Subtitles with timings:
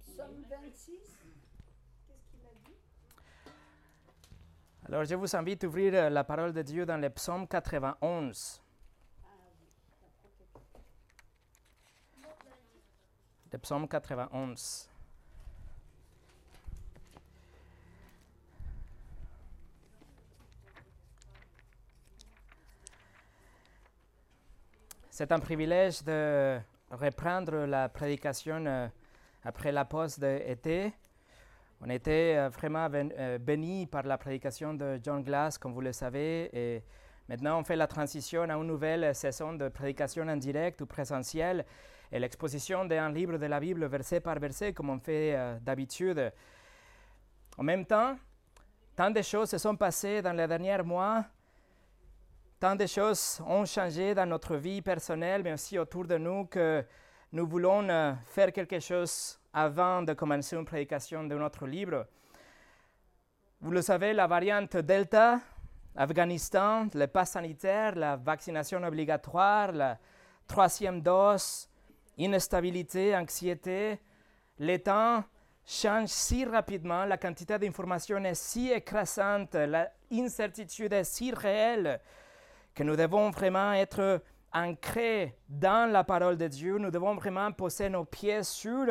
[0.00, 1.18] Psaume 26.
[2.06, 2.76] Qu'est-ce qu'il a dit?
[4.86, 8.62] Alors, je vous invite à ouvrir euh, la parole de Dieu dans le psaume 91.
[13.52, 14.90] Le psaume 91.
[25.10, 26.60] C'est un privilège de
[26.90, 28.88] reprendre la prédication euh,
[29.44, 30.92] après la pause d'été.
[31.80, 35.92] On était euh, vraiment euh, bénis par la prédication de John Glass, comme vous le
[35.92, 36.82] savez, et
[37.28, 41.64] maintenant on fait la transition à une nouvelle saison de prédication en direct ou présentielle
[42.10, 46.32] et l'exposition d'un livre de la Bible verset par verset, comme on fait d'habitude.
[47.58, 48.16] En même temps,
[48.94, 51.24] tant de choses se sont passées dans les derniers mois,
[52.58, 56.84] tant de choses ont changé dans notre vie personnelle, mais aussi autour de nous, que
[57.32, 62.06] nous voulons euh, faire quelque chose avant de commencer une prédication de notre livre.
[63.60, 65.40] Vous le savez, la variante Delta,
[65.94, 69.98] Afghanistan, le pass sanitaire, la vaccination obligatoire, la
[70.46, 71.68] troisième dose,
[72.18, 73.98] instabilité, anxiété,
[74.58, 75.24] les temps
[75.66, 79.56] changent si rapidement, la quantité d'informations est si écrasante,
[80.10, 82.00] l'incertitude est si réelle
[82.76, 84.20] que nous devons vraiment être
[84.52, 86.76] ancrés dans la parole de Dieu.
[86.76, 88.86] Nous devons vraiment poser nos pieds sur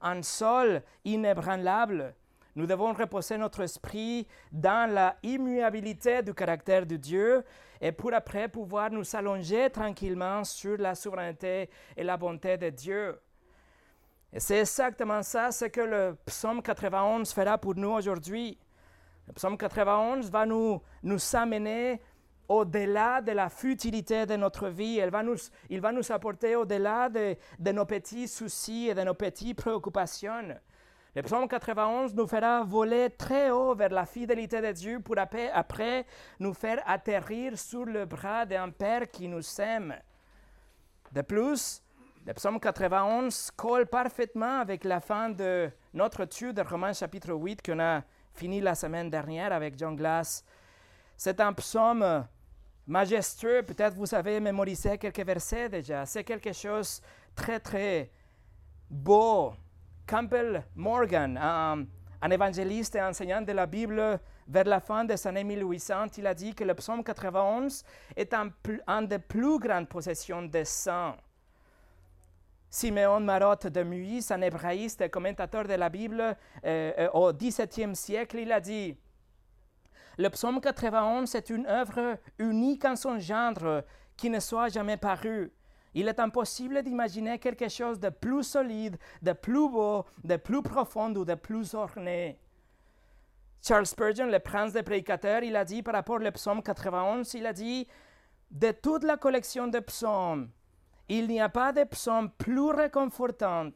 [0.00, 2.14] un sol inébranlable.
[2.54, 7.44] Nous devons reposer notre esprit dans la immuabilité du caractère de Dieu
[7.80, 13.20] et pour après pouvoir nous allonger tranquillement sur la souveraineté et la bonté de Dieu.
[14.32, 18.56] Et c'est exactement ça ce que le psaume 91 fera pour nous aujourd'hui.
[19.26, 22.00] Le psaume 91 va nous, nous amener
[22.48, 25.00] au-delà de la futilité de notre vie.
[25.10, 25.36] Va nous,
[25.70, 30.54] il va nous apporter au-delà de, de, nos petits soucis et de nos petites préoccupations.
[31.14, 35.48] Le psaume 91 nous fera voler très haut vers la fidélité de Dieu pour après,
[35.50, 36.06] après
[36.40, 39.94] nous faire atterrir sur le bras d'un Père qui nous aime.
[41.12, 41.84] De plus,
[42.26, 47.62] le psaume 91 colle parfaitement avec la fin de notre étude de Romains chapitre 8
[47.64, 48.02] qu'on a
[48.32, 50.44] fini la semaine dernière avec John Glass.
[51.16, 52.26] C'est un psaume
[52.86, 53.62] majestueux.
[53.62, 56.06] Peut-être vous avez mémorisé quelques versets déjà.
[56.06, 58.10] C'est quelque chose de très, très
[58.90, 59.54] beau.
[60.06, 66.06] Campbell Morgan, un, évangéliste et enseignant de la Bible vers la fin des années 1800,
[66.18, 71.16] il a dit que le psaume 91 est un, des plus grandes possessions des saints.
[72.68, 78.38] Siméon Marotte de Muis, un hébraïste et commentateur de la Bible euh, au XVIIe siècle,
[78.38, 78.96] il a dit
[80.18, 83.82] le psaume 91 est une œuvre unique en son genre
[84.16, 85.52] qui ne soit jamais parue.
[85.94, 91.14] Il est impossible d'imaginer quelque chose de plus solide, de plus beau, de plus profond
[91.14, 92.38] ou de plus orné.
[93.62, 97.46] Charles Spurgeon, le prince des prédicateurs, il a dit par rapport au psaume 91, il
[97.46, 97.86] a dit
[98.50, 100.50] De toute la collection de psaumes,
[101.08, 103.70] il n'y a pas de psaume plus réconfortant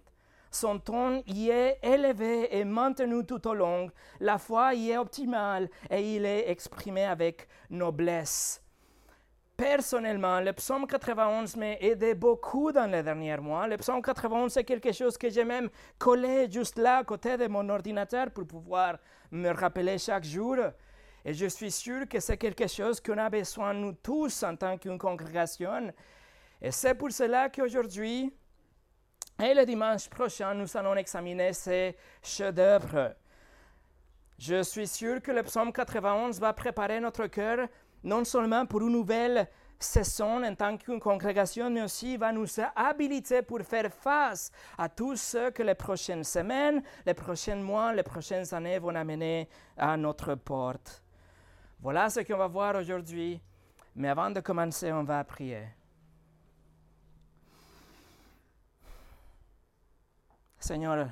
[0.50, 3.90] son ton y est élevé et maintenu tout au long.
[4.20, 8.62] La foi y est optimale et il est exprimé avec noblesse.
[9.56, 13.66] Personnellement, le psaume 91 m'a aidé beaucoup dans les derniers mois.
[13.66, 17.48] Le psaume 91, c'est quelque chose que j'ai même collé juste là, à côté de
[17.48, 18.98] mon ordinateur, pour pouvoir
[19.32, 20.56] me rappeler chaque jour.
[21.24, 24.78] Et je suis sûr que c'est quelque chose qu'on a besoin, nous tous, en tant
[24.78, 25.92] qu'une congrégation.
[26.62, 28.32] Et c'est pour cela qu'aujourd'hui,
[29.40, 33.14] et le dimanche prochain, nous allons examiner ces chefs-d'œuvre.
[34.38, 37.68] Je suis sûr que le psaume 91 va préparer notre cœur
[38.02, 43.42] non seulement pour une nouvelle saison en tant qu'une congrégation, mais aussi va nous habiliter
[43.42, 48.52] pour faire face à tout ce que les prochaines semaines, les prochains mois, les prochaines
[48.52, 51.02] années vont amener à notre porte.
[51.80, 53.40] Voilà ce qu'on va voir aujourd'hui.
[53.94, 55.77] Mais avant de commencer, on va prier.
[60.60, 61.08] Seigneur,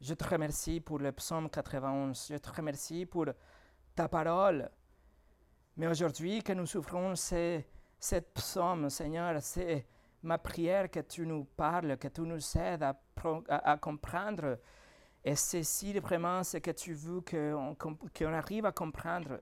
[0.00, 2.26] je te remercie pour le psaume 91.
[2.30, 3.26] Je te remercie pour
[3.94, 4.68] ta parole.
[5.76, 9.86] Mais aujourd'hui, que nous souffrons cette psaume, Seigneur, c'est
[10.24, 14.58] ma prière que tu nous parles, que tu nous aides à, comprendre
[15.24, 17.76] et saisir vraiment ce que tu veux qu'on
[18.12, 19.40] qu arrive à comprendre.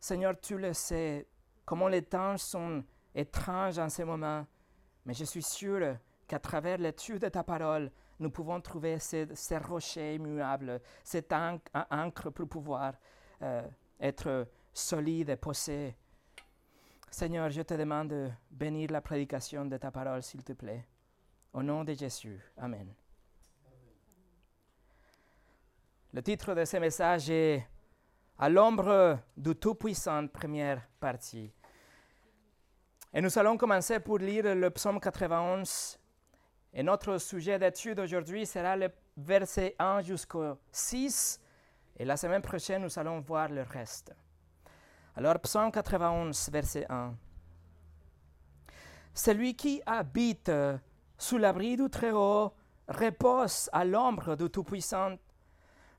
[0.00, 1.28] Seigneur, tu le sais,
[1.66, 2.82] comment les temps sont
[3.14, 4.46] étranges en ce moment,
[5.04, 5.98] mais je suis sûr
[6.32, 12.48] qu'à travers l'étude de ta parole, nous pouvons trouver ces, rochers immuables, cette encre pour
[12.48, 12.94] pouvoir
[13.42, 13.68] euh,
[14.00, 15.94] être solide et posé.
[17.10, 20.86] Seigneur, je te demande de bénir la prédication de ta parole, s'il te plaît.
[21.52, 22.40] Au nom de Jésus.
[22.56, 22.94] Amen.
[26.14, 27.68] Le titre de ce message est
[28.38, 31.52] À l'ombre du Tout-Puissant, première partie.
[33.12, 35.98] Et nous allons commencer pour lire le psaume 91.
[36.74, 41.38] Et notre sujet d'étude aujourd'hui sera le verset 1 jusqu'au 6.
[41.98, 44.14] Et la semaine prochaine, nous allons voir le reste.
[45.14, 47.14] Alors, psaume 91, verset 1.
[49.12, 50.50] Celui qui habite
[51.18, 52.54] sous l'abri du Très-Haut
[52.88, 55.16] repose à l'ombre du Tout-Puissant.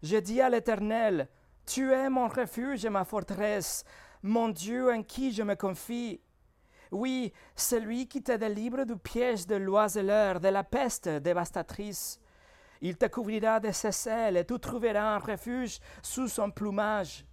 [0.01, 1.29] Je dis à l'Éternel,
[1.67, 3.85] Tu es mon refuge et ma forteresse,
[4.23, 6.19] mon Dieu en qui je me confie.
[6.93, 12.19] Oui, celui qui te délivre du piège de l'oiseleur, de la peste dévastatrice.
[12.81, 17.25] Il te couvrira de ses ailes et tu trouveras un refuge sous son plumage.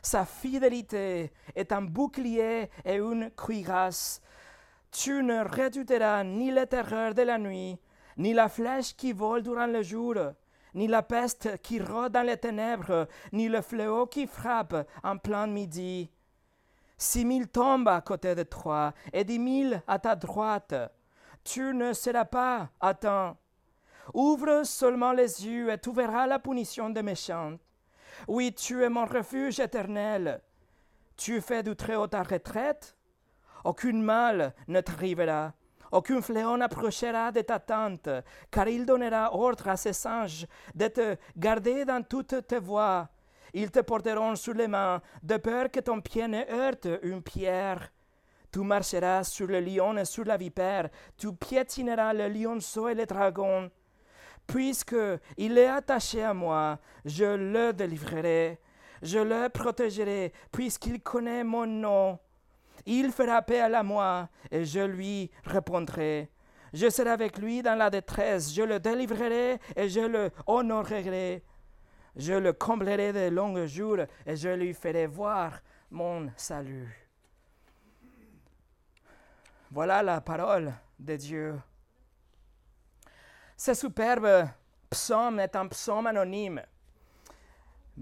[0.00, 4.22] Sa fidélité est un bouclier et une cuirasse.
[4.90, 7.78] Tu ne redouteras ni la terreur de la nuit,
[8.16, 10.14] ni la flèche qui vole durant le jour,
[10.72, 15.46] ni la peste qui rôde dans les ténèbres, ni le fléau qui frappe en plein
[15.46, 16.10] midi.
[16.96, 20.74] Six mille tombent à côté de toi et dix mille à ta droite.
[21.42, 22.70] Tu ne seras pas
[23.00, 23.36] temps.
[24.12, 27.58] Ouvre seulement les yeux et tu verras la punition des méchants.
[28.28, 30.40] Oui, tu es mon refuge éternel.
[31.16, 32.96] Tu fais du très haut ta retraite
[33.64, 35.54] aucune mal ne t'arrivera.
[35.90, 38.08] Aucun fléau n'approchera de ta tente,
[38.50, 43.08] car il donnera ordre à ses singes de te garder dans toutes tes voies.
[43.56, 47.92] Ils te porteront sous les mains, de peur que ton pied ne heurte une pierre.
[48.52, 53.06] Tu marcheras sur le lion et sur la vipère, tu piétineras le lionceau et le
[53.06, 53.70] dragon.
[54.44, 54.96] Puisque
[55.36, 58.58] il est attaché à moi, je le délivrerai,
[59.02, 62.18] je le protégerai, puisqu'il connaît mon nom.
[62.86, 66.28] Il fera paix à moi, et je lui répondrai.
[66.72, 71.44] Je serai avec lui dans la détresse, je le délivrerai et je le honorerai.
[72.16, 76.88] Je le comblerai de longs jours et je lui ferai voir mon salut.
[79.70, 81.60] Voilà la parole de Dieu.
[83.56, 84.48] Ce superbe
[84.90, 86.62] psaume est un psaume anonyme.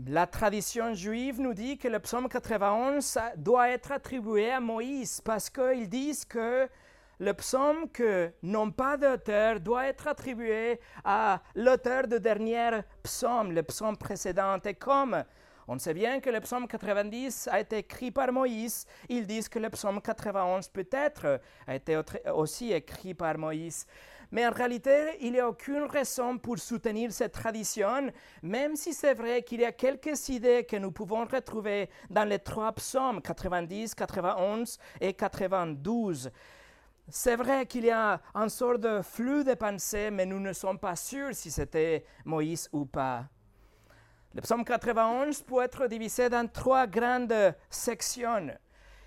[0.06, 5.48] La tradition juive nous dit que le psaume 91 doit être attribué à Moïse parce
[5.48, 6.68] qu'ils disent que
[7.22, 13.62] le psaume que n'ont pas d'auteur doit être attribué à l'auteur du dernier psaume, le
[13.62, 14.58] psaume précédent.
[14.64, 15.22] Et comme
[15.68, 19.60] on sait bien que le psaume 90 a été écrit par Moïse, ils disent que
[19.60, 21.96] le psaume 91 peut-être a été
[22.34, 23.86] aussi écrit par Moïse.
[24.32, 28.10] Mais en réalité, il n'y a aucune raison pour soutenir cette tradition,
[28.42, 32.40] même si c'est vrai qu'il y a quelques idées que nous pouvons retrouver dans les
[32.40, 36.32] trois psaumes 90, 91 et 92.
[37.08, 40.78] C'est vrai qu'il y a un sort de flux de pensée, mais nous ne sommes
[40.78, 43.26] pas sûrs si c'était Moïse ou pas.
[44.34, 48.48] Le psaume 91 peut être divisé dans trois grandes sections.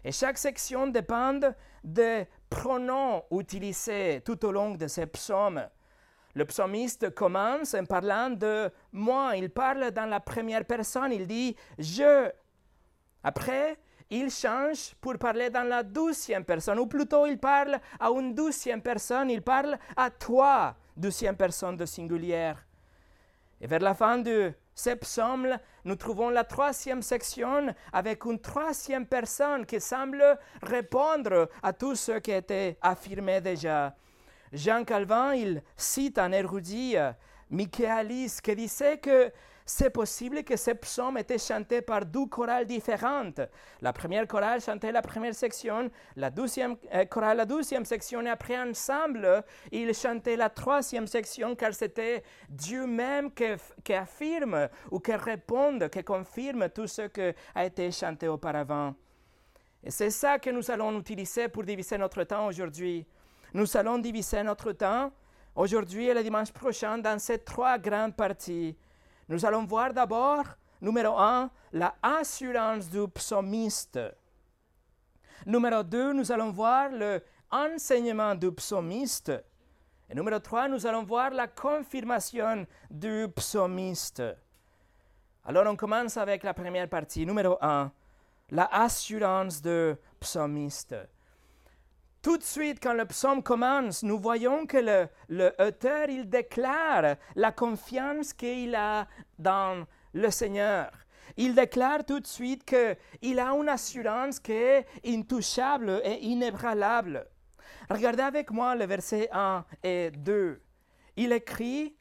[0.04, 1.40] Et chaque section dépend
[1.84, 5.68] des pronoms utilisés tout au long de ces psaumes.
[6.36, 9.36] Le psalmiste commence en parlant de moi.
[9.36, 11.12] Il parle dans la première personne.
[11.12, 12.30] Il dit je.
[13.24, 13.80] Après,
[14.10, 18.82] il change pour parler dans la douzième personne, ou plutôt il parle à une douzième
[18.82, 22.66] personne, il parle à toi, douzième personne de singulière.
[23.60, 29.06] Et vers la fin de ce psaume, nous trouvons la troisième section avec une troisième
[29.08, 33.96] personne qui semble répondre à tout ce qui été affirmé déjà.
[34.52, 36.96] Jean Calvin, il cite un érudit,
[37.50, 39.32] Michaelis, qui disait que
[39.66, 43.42] c'est possible que ces psaumes étaient chantés par deux chorales différentes.
[43.82, 48.30] La première chorale chantait la première section, la deuxième euh, chorale la deuxième section, et
[48.30, 55.16] après ensemble, ils chantaient la troisième section, car c'était Dieu même qui, affirme ou qui
[55.16, 58.94] répond, qui confirme tout ce qui a été chanté auparavant.
[59.84, 63.06] Et c'est ça que nous allons utiliser pour diviser notre temps aujourd'hui.
[63.54, 65.12] Nous allons diviser notre temps
[65.56, 68.76] aujourd'hui et le dimanche prochain dans ces trois grandes parties.
[69.28, 70.44] Nous allons voir d'abord,
[70.82, 74.00] numéro un, la assurance du psalmiste.
[75.46, 79.32] Numéro deux, nous allons voir le enseignement du psalmiste.
[80.10, 84.22] Et numéro trois, nous allons voir la confirmation du psalmiste.
[85.44, 87.92] Alors on commence avec la première partie, numéro un,
[88.50, 90.96] la assurance du psalmiste.
[92.26, 97.52] Tout de suite, quand le psaume commence, nous voyons que le, auteur, il déclare la
[97.52, 100.90] confiance qu'il a dans le Seigneur.
[101.38, 107.28] Il déclare tout de suite qu'il a une assurance qui est intouchable et inébranlable.
[107.92, 110.60] Regardez avec moi le verset 1 et 2.
[111.18, 111.96] Il écrit,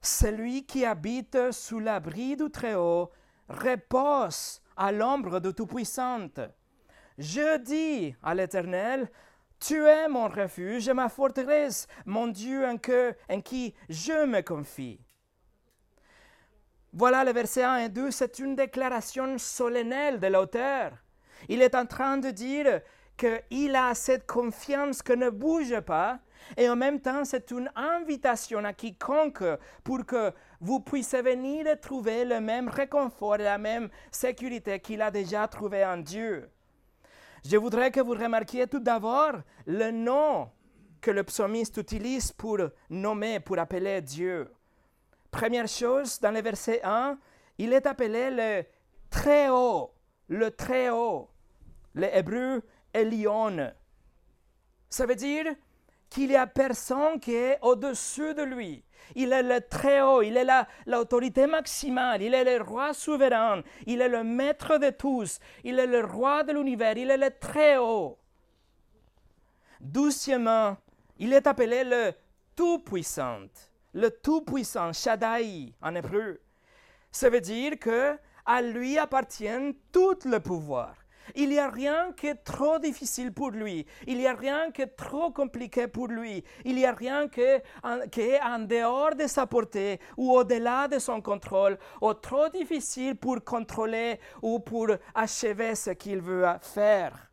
[0.00, 3.10] Celui qui habite sous l'abri du Très-Haut
[3.50, 6.30] repose à l'ombre de Tout-Puissant.
[7.18, 9.08] Je dis à l'Éternel,
[9.60, 14.42] tu es mon refuge et ma forteresse, mon Dieu en, que, en qui je me
[14.42, 15.00] confie.
[16.92, 20.92] Voilà le verset 1 et 2, c'est une déclaration solennelle de l'auteur.
[21.48, 22.80] Il est en train de dire
[23.16, 26.18] qu'il a cette confiance que ne bouge pas,
[26.56, 29.44] et en même temps c'est une invitation à quiconque
[29.82, 35.10] pour que vous puissiez venir trouver le même réconfort et la même sécurité qu'il a
[35.10, 36.50] déjà trouvé en Dieu.
[37.44, 39.32] Je voudrais que vous remarquiez tout d'abord
[39.66, 40.50] le nom
[41.00, 42.58] que le psalmiste utilise pour
[42.88, 44.50] nommer, pour appeler Dieu.
[45.30, 47.18] Première chose, dans le verset 1,
[47.58, 48.64] il est appelé le
[49.10, 49.92] Très-Haut,
[50.28, 51.28] le Très-Haut.
[51.92, 53.72] Le hébreu Elion.
[54.90, 55.46] Ça veut dire
[56.14, 58.84] qu'il n'y a personne qui est au-dessus de lui.
[59.14, 60.46] Il est le Très-Haut, il est
[60.86, 65.86] l'autorité maximale, il est le roi souverain, il est le maître de tous, il est
[65.86, 68.18] le roi de l'univers, il est le Très-Haut.
[69.80, 70.76] Doucement,
[71.18, 72.12] il est appelé le
[72.56, 73.48] Tout-Puissant
[73.94, 76.40] le Tout-Puissant, Shaddai en hébreu.
[77.10, 80.96] Ça veut dire que à lui appartient tout le pouvoir.
[81.34, 83.86] Il n'y a rien qui est trop difficile pour lui.
[84.06, 86.44] Il n'y a rien qui est trop compliqué pour lui.
[86.64, 91.20] Il n'y a rien qui est, en, dehors de sa portée ou au-delà de son
[91.20, 97.30] contrôle ou trop difficile pour contrôler ou pour achever ce qu'il veut faire.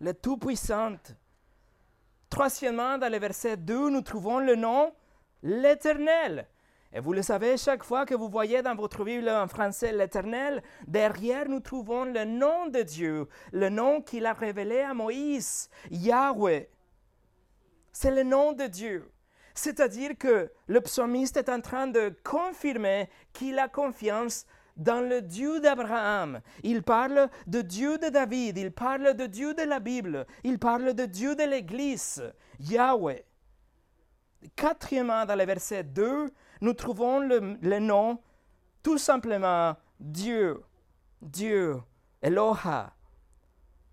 [0.00, 0.96] Le Tout-Puissant.
[2.28, 4.92] Troisièmement, dans le verset 2, nous trouvons le nom
[5.42, 6.46] l'Éternel.
[6.96, 10.62] Et vous le savez, chaque fois que vous voyez dans votre Bible en français l'Éternel,
[10.86, 16.70] derrière nous trouvons le nom de Dieu, le nom qu'il a révélé à Moïse, Yahweh.
[17.92, 19.12] C'est le nom de Dieu.
[19.52, 24.46] C'est-à-dire que le psalmiste est en train de confirmer qu'il a confiance
[24.78, 26.40] dans le Dieu d'Abraham.
[26.62, 30.94] Il parle de Dieu de David, il parle de Dieu de la Bible, il parle
[30.94, 32.22] de Dieu de l'Église,
[32.58, 33.22] Yahweh.
[34.54, 38.18] Quatrièmement, dans le verset 2, nous trouvons le, nom
[38.82, 40.62] tout simplement Dieu.
[41.20, 41.76] Dieu,
[42.22, 42.92] Eloha.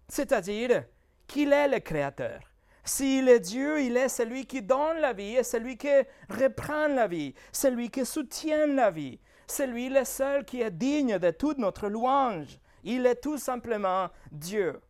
[0.08, 0.86] C'est-à-dire
[1.28, 2.40] qu'il est le Créateur.
[2.84, 5.88] S'il est Dieu, il est celui qui donne la vie et celui qui
[6.30, 11.32] reprend la vie, celui qui soutient la vie, celui le seul qui est digne de
[11.32, 12.60] toute notre louange.
[12.84, 14.82] Il est tout simplement Dieu.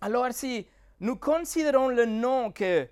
[0.00, 0.66] Alors si
[1.00, 2.88] nous considérons le nom que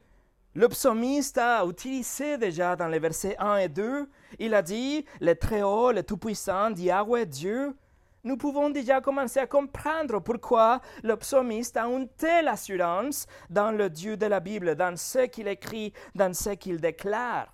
[0.54, 4.08] le psalmiste a utilisé déjà dans les versets 1 et 2,
[4.38, 7.76] il a dit le Très-Haut, le Tout-Puissant, Yahweh Dieu.
[8.23, 13.90] Nous pouvons déjà commencer à comprendre pourquoi le psalmiste a une telle assurance dans le
[13.90, 17.52] Dieu de la Bible, dans ce qu'il écrit, dans ce qu'il déclare.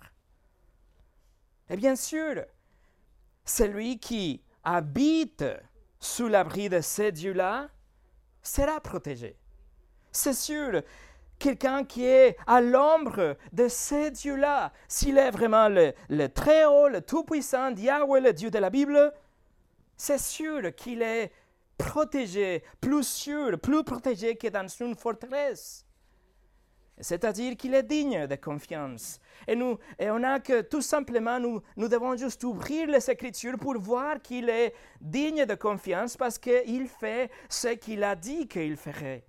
[1.69, 2.45] Et bien sûr,
[3.43, 5.43] celui qui habite
[5.99, 7.67] sous l'abri de ces dieux-là
[8.43, 9.37] sera protégé.
[10.11, 10.81] C'est sûr,
[11.41, 17.75] quelqu'un qui est à l'ombre de ces dieux-là, s'il est vraiment le, Très-Haut, le Tout-Puissant,
[17.75, 19.11] Yahweh, le Dieu de la Bible,
[19.97, 21.31] c'est sûr qu'il est
[21.77, 25.85] protégé, plus sûr, plus protégé que dans une forteresse.
[26.99, 29.19] C'est-à-dire qu'il est digne de confiance.
[29.47, 33.57] Et, nous, et on a que tout simplement, nous, nous devons juste ouvrir les Écritures
[33.57, 38.77] pour voir qu'il est digne de confiance parce qu'il fait ce qu'il a dit qu'il
[38.77, 39.23] ferait,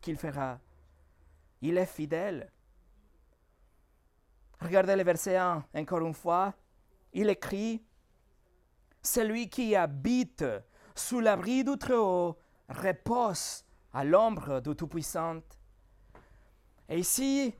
[0.00, 0.58] qu'il fera.
[1.60, 2.50] Il est fidèle.
[4.60, 6.54] Regardez le verset 1, encore une fois.
[7.12, 7.84] Il écrit
[9.02, 10.44] Celui qui habite
[10.94, 12.36] sous l'abri du Très-Haut
[12.68, 15.40] repose à l'ombre du Tout-Puissant.
[16.88, 17.54] Et ici,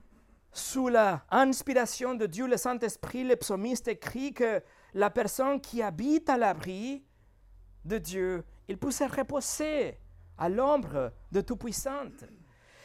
[0.52, 4.62] sous l'inspiration de Dieu le Saint-Esprit, le psalmiste écrit que
[4.94, 7.04] la personne qui habite à l'abri
[7.84, 9.98] de Dieu, il peut se reposer
[10.36, 12.10] à l'ombre de Tout-Puissant.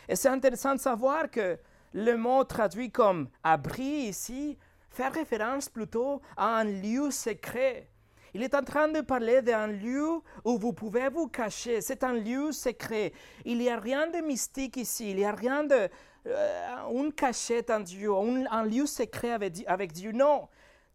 [0.08, 1.58] Et c'est intéressant de savoir que
[1.94, 4.58] le mot traduit comme abri ici
[4.90, 7.88] fait référence plutôt à un lieu secret.
[8.36, 10.10] Il est en train de parler d'un lieu
[10.44, 11.82] où vous pouvez vous cacher.
[11.82, 13.14] C'est un lieu secret.
[13.46, 15.12] Il n'y a rien de mystique ici.
[15.12, 15.88] Il n'y a rien de
[16.26, 18.10] euh, une cachette en Dieu,
[18.50, 20.12] un, lieu secret avec, avec Dieu.
[20.12, 20.48] Non.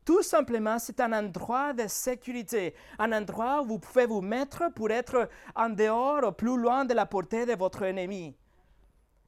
[0.05, 4.91] Tout simplement, c'est un endroit de sécurité, un endroit où vous pouvez vous mettre pour
[4.91, 8.35] être en dehors, plus loin de la portée de votre ennemi.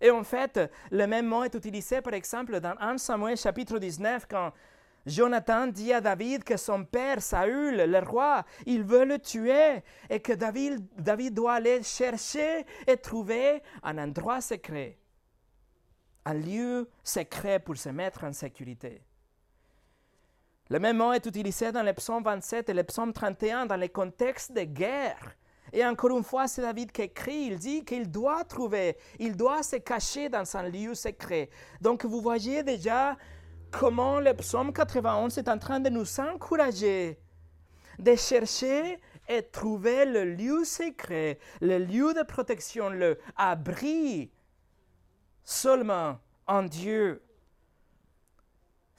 [0.00, 4.26] Et en fait, le même mot est utilisé, par exemple, dans 1 Samuel chapitre 19,
[4.28, 4.52] quand
[5.06, 10.20] Jonathan dit à David que son père, Saül, le roi, il veut le tuer et
[10.20, 14.98] que David, David doit aller chercher et trouver un endroit secret,
[16.24, 19.02] un lieu secret pour se mettre en sécurité.
[20.68, 23.88] Le même mot est utilisé dans le psaume 27 et le psaume 31 dans les
[23.88, 25.34] contextes de guerre.
[25.72, 29.62] Et encore une fois, c'est David qui écrit, il dit qu'il doit trouver, il doit
[29.62, 31.50] se cacher dans un lieu secret.
[31.80, 33.16] Donc vous voyez déjà
[33.70, 37.18] comment le psaume 91 est en train de nous encourager
[38.00, 38.98] de chercher
[39.28, 44.30] et trouver le lieu secret, le lieu de protection, le abri
[45.44, 47.22] seulement en Dieu.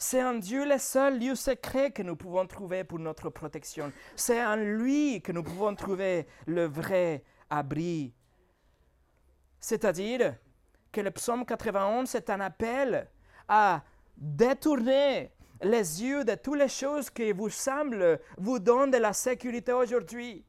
[0.03, 3.93] C'est en Dieu le seul lieu secret que nous pouvons trouver pour notre protection.
[4.15, 8.11] C'est en lui que nous pouvons trouver le vrai abri.
[9.59, 10.37] C'est-à-dire
[10.91, 13.07] que le psaume 91 est un appel
[13.47, 13.83] à
[14.17, 19.71] détourner les yeux de toutes les choses qui vous semblent vous donner de la sécurité
[19.71, 20.43] aujourd'hui.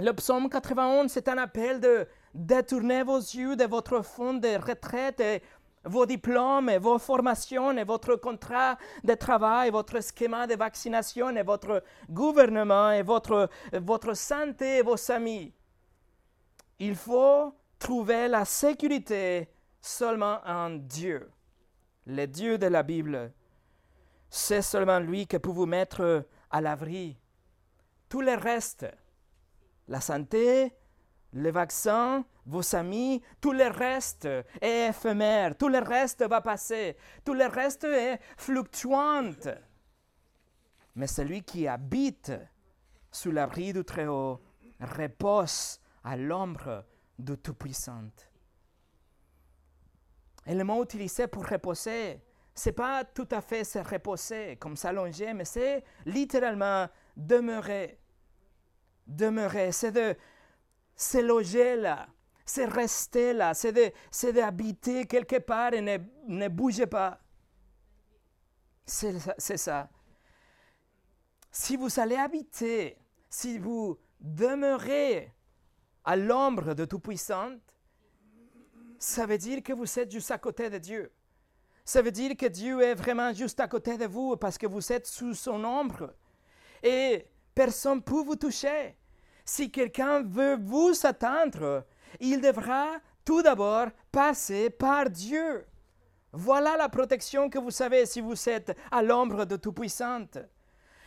[0.00, 5.20] Le psaume 91, c'est un appel de détourner vos yeux de votre fonds de retraite
[5.20, 5.42] et
[5.88, 11.42] vos diplômes et vos formations et votre contrat de travail, votre schéma de vaccination et
[11.42, 15.52] votre gouvernement et votre, votre santé et vos amis.
[16.78, 19.48] Il faut trouver la sécurité
[19.80, 21.28] seulement en Dieu
[22.08, 23.32] le Dieu de la Bible.
[24.30, 27.18] C'est seulement lui qui peut vous mettre à l'abri.
[28.08, 28.86] Tout le reste,
[29.86, 30.72] la santé,
[31.32, 34.26] le vaccin, vos amis, tout le reste
[34.60, 39.30] est éphémère, tout le reste va passer, tout le reste est fluctuant.
[40.96, 42.32] Mais celui qui habite
[43.10, 44.40] sous l'abri du Très-Haut
[44.80, 46.84] repose à l'ombre
[47.18, 48.10] du Tout-Puissant.
[50.46, 52.22] Et le utilisé pour reposer,
[52.54, 58.00] c'est pas tout à fait se reposer comme s'allonger, mais c'est littéralement demeurer.
[59.06, 60.16] Demeurer, c'est de
[60.96, 62.08] se loger là,
[62.48, 67.20] c'est rester là, c'est d'habiter quelque part et ne, ne bouger pas.
[68.86, 69.90] C'est ça.
[71.50, 72.96] Si vous allez habiter,
[73.28, 75.30] si vous demeurez
[76.04, 77.56] à l'ombre de Tout-Puissant,
[78.98, 81.12] ça veut dire que vous êtes juste à côté de Dieu.
[81.84, 84.90] Ça veut dire que Dieu est vraiment juste à côté de vous parce que vous
[84.90, 86.14] êtes sous son ombre.
[86.82, 88.96] Et personne ne peut vous toucher.
[89.44, 91.84] Si quelqu'un veut vous attendre,
[92.20, 95.64] il devra tout d'abord passer par Dieu.
[96.32, 100.38] Voilà la protection que vous savez si vous êtes à l'ombre de Tout-Puissante.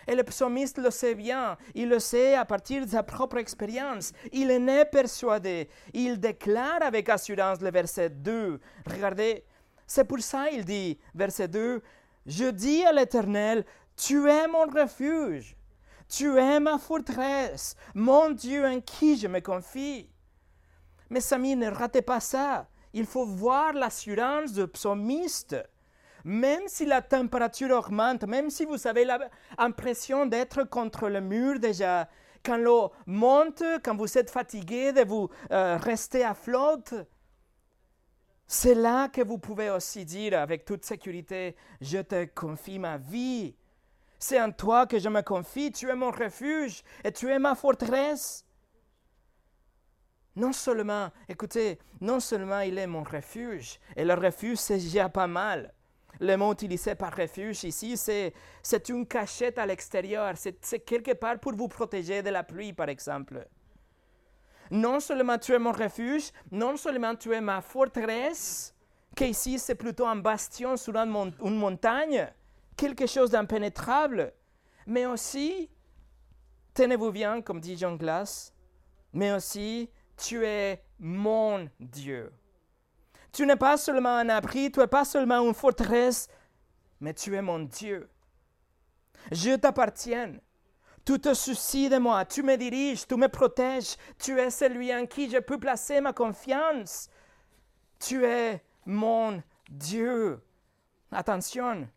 [0.08, 4.14] Et le psalmiste le sait bien, il le sait à partir de sa propre expérience.
[4.32, 5.70] Il en est persuadé.
[5.94, 8.60] Il déclare avec assurance le verset 2.
[8.88, 9.44] Regardez,
[9.86, 11.82] c'est pour ça il dit, verset 2,
[12.26, 15.56] Je dis à l'Éternel, tu es mon refuge,
[16.08, 20.11] tu es ma forteresse, mon Dieu en qui je me confie.
[21.12, 22.68] Mes amis, ne ratez pas ça.
[22.94, 25.56] Il faut voir l'assurance du psalmiste
[26.24, 32.08] même si la température augmente, même si vous avez l'impression d'être contre le mur déjà,
[32.44, 36.94] quand l'eau monte, quand vous êtes fatigué de vous euh, rester à flotte,
[38.48, 43.56] c'est là que vous pouvez aussi dire avec toute sécurité, je te confie ma vie.
[44.20, 47.56] C'est en toi que je me confie, tu es mon refuge et tu es ma
[47.56, 48.46] forteresse.
[50.36, 55.28] Non seulement, écoutez, non seulement il est mon refuge, et le refuge c'est déjà pas
[55.28, 55.74] mal.
[56.20, 60.34] Le mot utilisé par refuge ici, c'est une cachette à l'extérieur.
[60.36, 63.48] C'est quelque part pour vous protéger de la pluie, par exemple.
[64.70, 68.74] Non seulement tu es mon refuge, non seulement tu es ma forteresse,
[69.16, 72.32] qu'ici c'est plutôt un bastion sur une, montagne,
[72.78, 74.32] quelque chose d'impénétrable,
[74.86, 75.70] mais aussi,
[76.74, 78.54] tenez-vous bien, comme dit John Glass,
[79.12, 79.90] mais aussi,
[80.22, 82.32] tu es mon Dieu.
[83.34, 86.28] Tu n'es pas seulement un abri, tu n'es pas seulement une forteresse,
[87.00, 88.08] mais tu es mon Dieu.
[89.32, 90.34] Je t'appartiens.
[91.04, 95.08] Tu te soucies de moi, tu me diriges, tu me protèges, tu es celui en
[95.08, 97.10] qui je peux placer ma confiance.
[98.00, 100.40] Tu es mon Dieu.
[101.12, 101.88] Attention.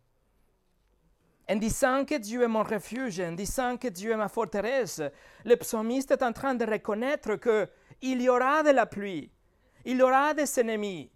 [1.46, 5.02] En disant que Dieu est mon refuge, en disant que Dieu est ma forteresse,
[5.44, 7.36] le psalmiste est en train de reconnaître
[8.04, 9.30] qu'il y aura de la pluie,
[9.86, 11.10] il y aura des ennemis,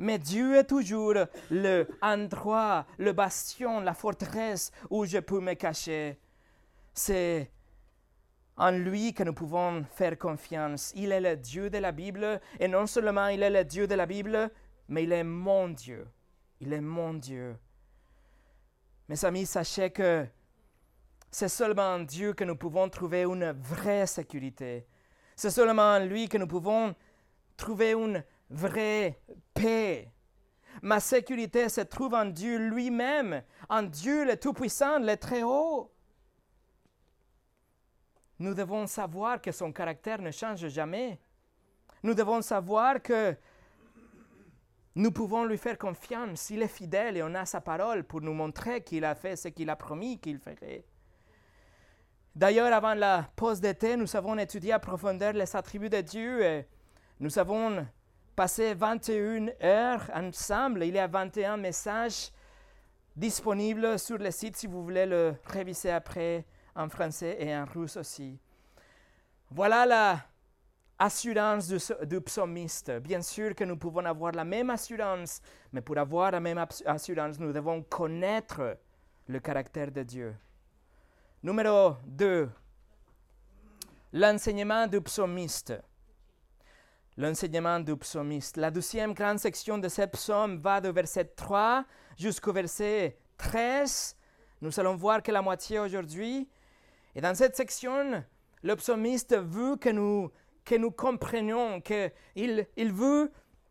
[0.00, 1.14] mais Dieu est toujours
[1.48, 6.18] le endroit, le bastion, la forteresse où je peux me cacher.
[6.92, 7.52] C'est
[8.56, 10.92] en lui que nous pouvons faire confiance.
[10.96, 13.94] Il est le Dieu de la Bible, et non seulement il est le Dieu de
[13.94, 14.50] la Bible,
[14.88, 16.04] mais il est mon Dieu.
[16.60, 17.56] Il est mon Dieu.
[19.08, 20.26] Mes amis, sachez que
[21.30, 24.88] c'est seulement en Dieu que nous pouvons trouver une vraie sécurité.
[25.36, 26.94] C'est seulement en lui que nous pouvons
[27.56, 29.20] trouver une vraie
[29.52, 30.10] paix.
[30.82, 35.90] Ma sécurité se trouve en Dieu lui-même, en Dieu le Tout-Puissant, le Très-Haut.
[38.38, 41.20] Nous devons savoir que son caractère ne change jamais.
[42.02, 43.36] Nous devons savoir que
[44.96, 46.50] nous pouvons lui faire confiance.
[46.50, 49.48] Il est fidèle et on a sa parole pour nous montrer qu'il a fait ce
[49.48, 50.84] qu'il a promis qu'il ferait.
[52.34, 56.66] D'ailleurs, avant la pause d'été, nous avons étudié à profondeur les attributs de Dieu et
[57.20, 57.86] nous avons
[58.34, 60.82] passé 21 heures ensemble.
[60.82, 62.32] Il y a 21 messages
[63.14, 66.44] disponibles sur le site si vous voulez le réviser après
[66.74, 68.36] en français et en russe aussi.
[69.52, 70.18] Voilà la
[70.98, 72.90] assurance du, du, psalmiste.
[72.98, 75.40] Bien sûr que nous pouvons avoir la même assurance,
[75.72, 78.76] mais pour avoir la même assurance, nous devons connaître
[79.28, 80.34] le caractère de Dieu.
[81.44, 82.48] Numéro 2.
[84.14, 85.74] L'enseignement du psalmiste.
[87.18, 88.56] L'enseignement du psalmiste.
[88.56, 91.84] La deuxième grande section de ce psaume va du verset 3
[92.16, 94.16] jusqu'au verset 13.
[94.62, 96.48] Nous allons voir que la moitié aujourd'hui.
[97.14, 98.24] Et dans cette section,
[98.62, 100.30] le psalmiste veut que nous,
[100.64, 103.30] que nous comprenions, qu'il il veut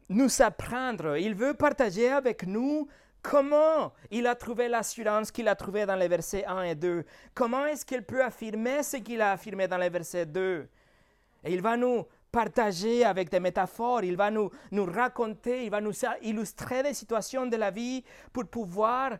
[0.09, 2.88] nous apprendre, il veut partager avec nous
[3.23, 7.03] comment il a trouvé l'assurance qu'il a trouvée dans les versets 1 et 2.
[7.33, 10.67] Comment est-ce qu'il peut affirmer ce qu'il a affirmé dans les versets 2.
[11.45, 15.79] Et il va nous partager avec des métaphores, il va nous, nous raconter, il va
[15.79, 19.17] nous illustrer des situations de la vie pour pouvoir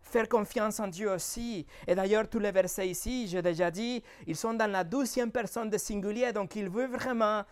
[0.00, 1.66] faire confiance en Dieu aussi.
[1.86, 5.70] Et d'ailleurs, tous les versets ici, j'ai déjà dit, ils sont dans la douzième personne
[5.70, 7.44] de singulier, donc il veut vraiment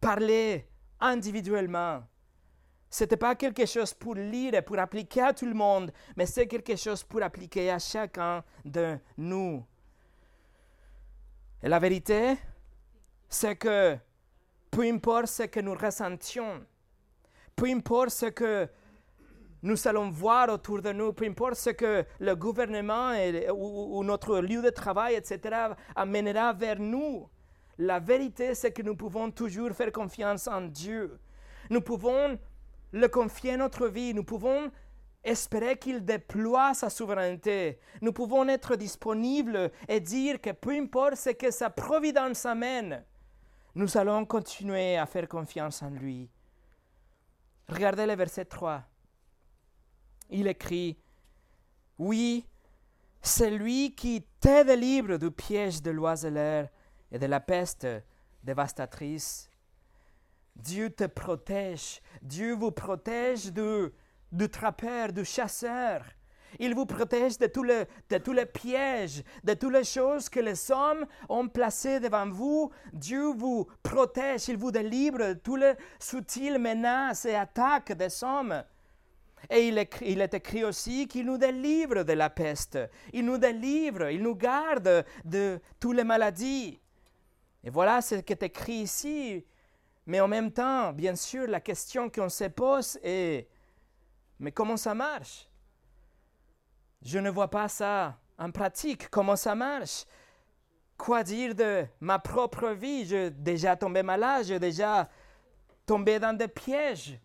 [0.00, 0.66] parler
[0.98, 2.02] individuellement.
[2.90, 6.26] Ce n'était pas quelque chose pour lire et pour appliquer à tout le monde, mais
[6.26, 9.64] c'est quelque chose pour appliquer à chacun de nous.
[11.62, 12.36] Et la vérité,
[13.28, 13.96] c'est que
[14.72, 16.66] peu importe ce que nous ressentions,
[17.54, 18.68] peu importe ce que
[19.62, 23.12] nous allons voir autour de nous, peu importe ce que le gouvernement
[23.54, 27.28] ou, notre lieu de travail, etc., amènera vers nous.
[27.78, 31.20] La vérité, c'est que nous pouvons toujours faire confiance en Dieu.
[31.68, 32.38] Nous pouvons
[32.92, 34.14] le confier notre vie.
[34.14, 34.70] Nous pouvons
[35.22, 37.78] espérer qu'il déploie sa souveraineté.
[38.00, 43.04] Nous pouvons être disponibles et dire que peu importe ce que sa providence amène,
[43.74, 46.28] nous allons continuer à faire confiance en lui.
[47.68, 48.84] Regardez le verset 3
[50.30, 50.96] il écrit,
[51.98, 52.46] Oui,
[53.20, 56.68] c'est lui qui te délivre du piège de l'oiseleur
[57.10, 57.86] et de la peste
[58.42, 59.50] dévastatrice.
[60.56, 63.88] Dieu te protège, Dieu vous protège du,
[64.32, 66.04] du trappeur, du chasseur.
[66.58, 70.40] Il vous protège de tous, les, de tous les pièges, de toutes les choses que
[70.40, 72.70] les hommes ont placées devant vous.
[72.92, 78.64] Dieu vous protège, il vous délivre de toutes les subtiles menaces et attaques des hommes.
[79.48, 82.78] Et il, est écrit aussi qu'il nous délivre de la peste.
[83.12, 86.78] Il nous délivre, il nous garde de toutes les maladies.
[87.64, 89.44] Et voilà ce qui est écrit ici.
[90.10, 93.46] Mais en même temps, bien sûr, la question qu'on se pose est,
[94.40, 95.48] mais comment ça marche?
[97.00, 99.08] Je ne vois pas ça en pratique.
[99.08, 100.04] Comment ça marche?
[100.98, 103.04] Quoi dire de ma propre vie?
[103.04, 105.08] J'ai déjà tombé malade, j'ai déjà
[105.86, 107.16] tombé dans des pièges.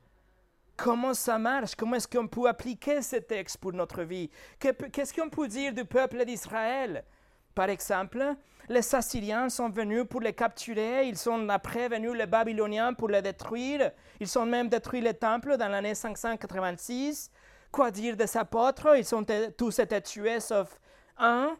[0.78, 1.74] Comment ça marche?
[1.74, 4.30] Comment est-ce qu'on peut appliquer ce texte pour notre vie?
[4.60, 7.04] Qu'est-ce qu'on peut dire du peuple d'Israël?
[7.56, 8.36] Par exemple,
[8.69, 13.21] les Assyriens sont venus pour les capturer, ils sont après venus les Babyloniens pour les
[13.21, 17.32] détruire, ils ont même détruit le temple dans l'année 586.
[17.71, 18.95] Quoi dire des apôtres?
[18.97, 19.25] Ils sont
[19.58, 20.80] tous été tués sauf
[21.17, 21.56] un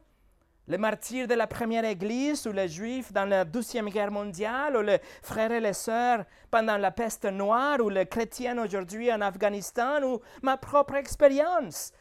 [0.68, 4.82] les martyrs de la première Église ou les Juifs dans la Deuxième Guerre mondiale ou
[4.82, 10.02] les frères et les sœurs pendant la peste noire ou les chrétiens aujourd'hui en Afghanistan
[10.02, 11.91] ou ma propre expérience.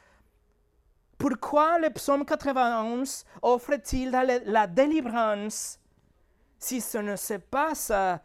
[1.19, 5.79] Pourquoi le psaume 91 offre-t-il la, délivrance
[6.59, 8.23] si ce ne c'est pas ça,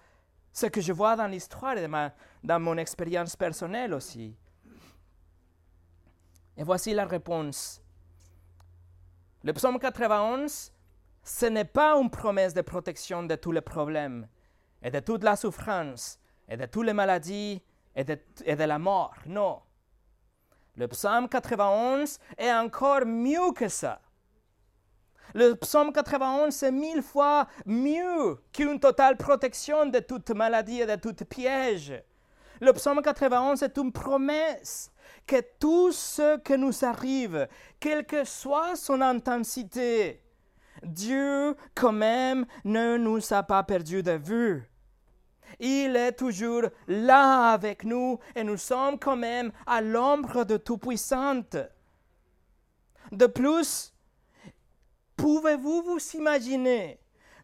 [0.51, 1.87] ce que je vois dans l'histoire et
[2.43, 4.35] dans mon expérience personnelle aussi?
[6.57, 7.81] Et voici la réponse.
[9.43, 10.73] Le psaume 91,
[11.23, 14.27] ce n'est pas une promesse de protection de tous les problèmes
[14.81, 17.61] et de toute la souffrance et de toutes les maladies
[17.95, 19.15] et de, et de la mort.
[19.25, 19.61] Non.
[20.79, 23.99] Le psaume 91 est encore mieux que ça.
[25.33, 30.95] Le psaume 91 c'est mille fois mieux qu'une totale protection de toute maladie et de
[30.95, 32.01] tout piège.
[32.61, 34.89] Le psaume 91 est une promesse
[35.27, 37.49] que tout ce qui nous arrive,
[37.81, 40.23] quelle que soit son intensité,
[40.81, 44.63] Dieu quand même ne nous a pas perdu de vue.
[45.59, 51.57] Il est toujours là avec nous et nous sommes quand même à l'ombre de Tout-Puissante.
[53.11, 53.93] De plus,
[55.15, 56.99] pouvez-vous vous imaginer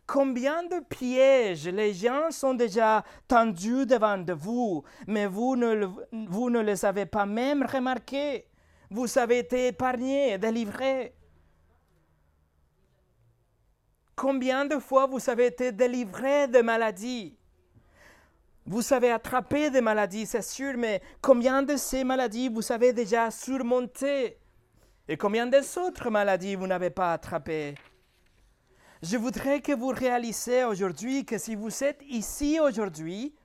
[0.06, 5.88] combien de pièges les gens sont déjà tendus devant de vous, mais vous ne,
[6.28, 8.48] vous ne les avez pas même remarqués?
[8.92, 11.16] Vous avez été épargnés, délivrés.
[14.16, 17.38] Combien de fois vous avez été délivrés de maladies?
[18.68, 23.30] Vous avez attrapé des maladies, c'est sûr, mais combien de ces maladies vous avez déjà
[23.30, 24.40] surmontées
[25.08, 27.76] Et combien des autres maladies vous n'avez pas attrapées
[29.04, 33.36] Je voudrais que vous réalisiez aujourd'hui que si vous êtes ici aujourd'hui,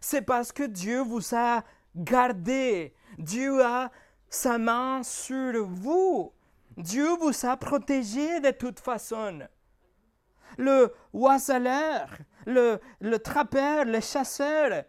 [0.00, 2.94] c'est parce que Dieu vous a gardé.
[3.18, 3.90] Dieu a
[4.30, 6.32] sa main sur vous.
[6.78, 9.40] Dieu vous a protégé de toute façon
[10.58, 12.08] le oiseleur,
[12.46, 12.78] le,
[13.18, 14.84] trappeur, le chasseur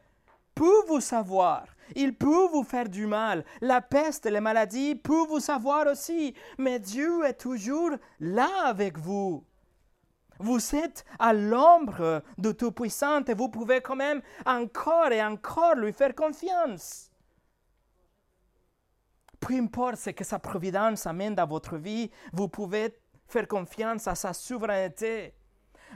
[0.56, 1.66] peut vous savoir.
[1.96, 3.44] Il peut vous faire du mal.
[3.62, 6.34] La peste, les maladies peuvent vous savoir aussi.
[6.58, 9.44] Mais Dieu est toujours là avec vous.
[10.40, 15.94] Vous êtes à l'ombre de Tout-Puissant et vous pouvez quand même encore et encore lui
[15.94, 17.12] faire confiance.
[19.40, 22.98] Peu importe ce que sa providence amène dans votre vie, vous pouvez
[23.28, 25.34] faire confiance à sa souveraineté.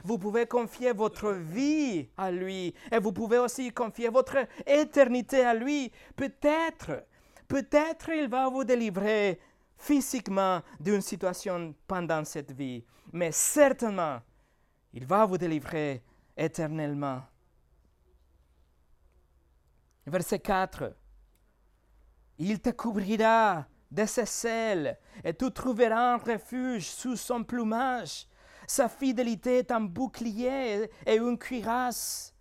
[0.04, 5.54] Vous pouvez confier votre vie à lui et vous pouvez aussi confier votre éternité à
[5.54, 5.92] lui.
[6.16, 7.04] Peut-être,
[7.46, 9.40] peut-être il va vous délivrer
[9.76, 14.20] physiquement d'une situation pendant cette vie, mais certainement,
[14.92, 16.02] il va vous délivrer
[16.36, 17.22] éternellement.
[20.06, 20.94] Verset 4.
[22.38, 28.27] Il te couvrira de ses ailes et tu trouveras un refuge sous son plumage.
[28.68, 32.34] Sa fidélité est un bouclier et une cuirasse.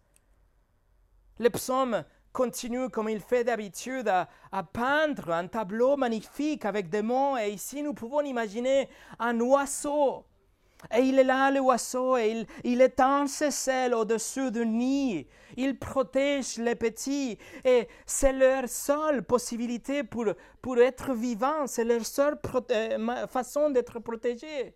[1.40, 4.28] Le psaume continue comme il fait d'habitude à,
[4.64, 10.26] peindre un tableau magnifique avec des mots et ici nous pouvons imaginer un oiseau.
[10.94, 15.28] Et il est là, le oiseau, et il, il étend ses ailes au-dessus du nid.
[15.56, 17.40] Il protège les petits.
[17.64, 20.26] Et c'est leur seule possibilité pour,
[20.62, 21.66] pour être vivant.
[21.68, 22.38] C'est leur seule
[23.30, 24.76] façon d'être protégés.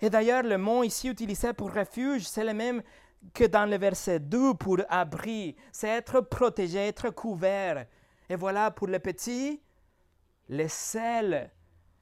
[0.00, 2.82] Et d'ailleurs, le mot ici utilisé pour refuge, c'est le même
[3.32, 5.56] que dans le verset 2 pour abri.
[5.72, 7.86] C'est être protégé, être couvert.
[8.28, 9.62] Et voilà pour les petits,
[10.48, 11.50] les selles.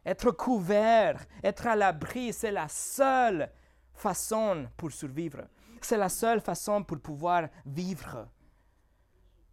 [0.05, 3.49] Être couvert, être à l'abri, c'est la seule
[3.95, 5.43] façon pour survivre.
[5.81, 8.29] C'est la seule façon pour pouvoir vivre.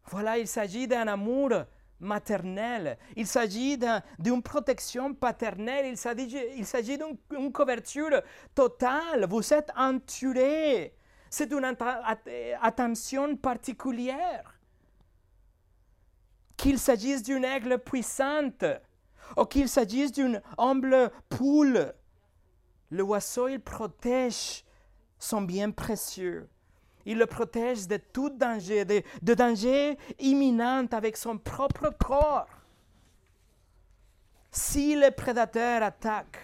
[0.05, 1.51] Voilà, il s'agit d'un amour
[1.99, 2.97] maternel.
[3.15, 5.85] Il s'agit d'un- d'une protection paternelle.
[5.87, 8.21] Il s'agit, d'une une couverture
[8.55, 9.25] totale.
[9.29, 10.95] Vous êtes entouré.
[11.29, 11.75] C'est une
[12.61, 14.55] attention particulière.
[16.57, 18.65] Qu'il s'agisse d'une aigle puissante
[19.37, 21.93] ou qu'il s'agisse d'une humble poule,
[22.89, 24.65] le oiseau, il protège
[25.19, 26.49] son bien précieux.
[27.05, 32.47] Il le protège de tout danger, de, danger imminent avec son propre corps.
[34.51, 36.37] Si le prédateur attaque,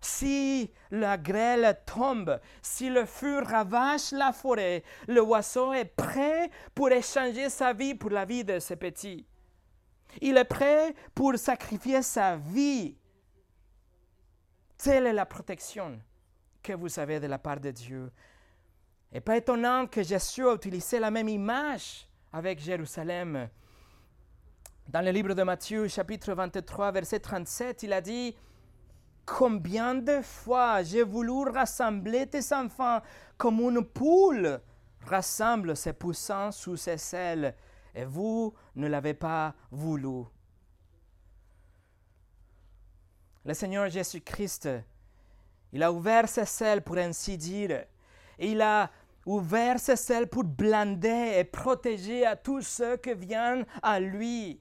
[0.00, 6.90] si la grêle tombe, si le feu ravage la forêt, le oiseau est prêt pour
[6.90, 9.26] échanger sa vie pour la vie de ses petits.
[10.20, 12.96] Il est prêt pour sacrifier sa vie.
[14.78, 16.00] Telle est la protection
[16.62, 18.10] que vous avez de la part de Dieu.
[19.12, 23.48] Et pas étonnant que Jésus a utilisé la même image avec Jérusalem.
[24.88, 28.36] Dans le livre de Matthieu, chapitre 23, verset 37, il a dit
[29.26, 33.00] Combien de fois j'ai voulu rassembler tes enfants
[33.36, 34.60] comme une poule
[35.02, 37.54] rassemble ses poussins sous ses ailes,
[37.94, 40.24] et vous ne l'avez pas voulu.
[43.44, 44.68] Le Seigneur Jésus-Christ,
[45.72, 47.86] il a ouvert ses ailes pour ainsi dire,
[48.38, 48.90] et il a
[49.26, 54.60] ouvert ses ailes pour blinder et protéger à tous ceux qui viennent à lui,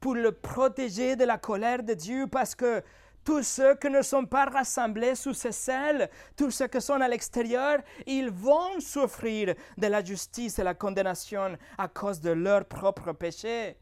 [0.00, 2.82] pour le protéger de la colère de Dieu, parce que
[3.24, 7.08] tous ceux qui ne sont pas rassemblés sous ses ailes, tous ceux qui sont à
[7.08, 13.12] l'extérieur, ils vont souffrir de la justice et la condamnation à cause de leurs propres
[13.12, 13.78] péchés.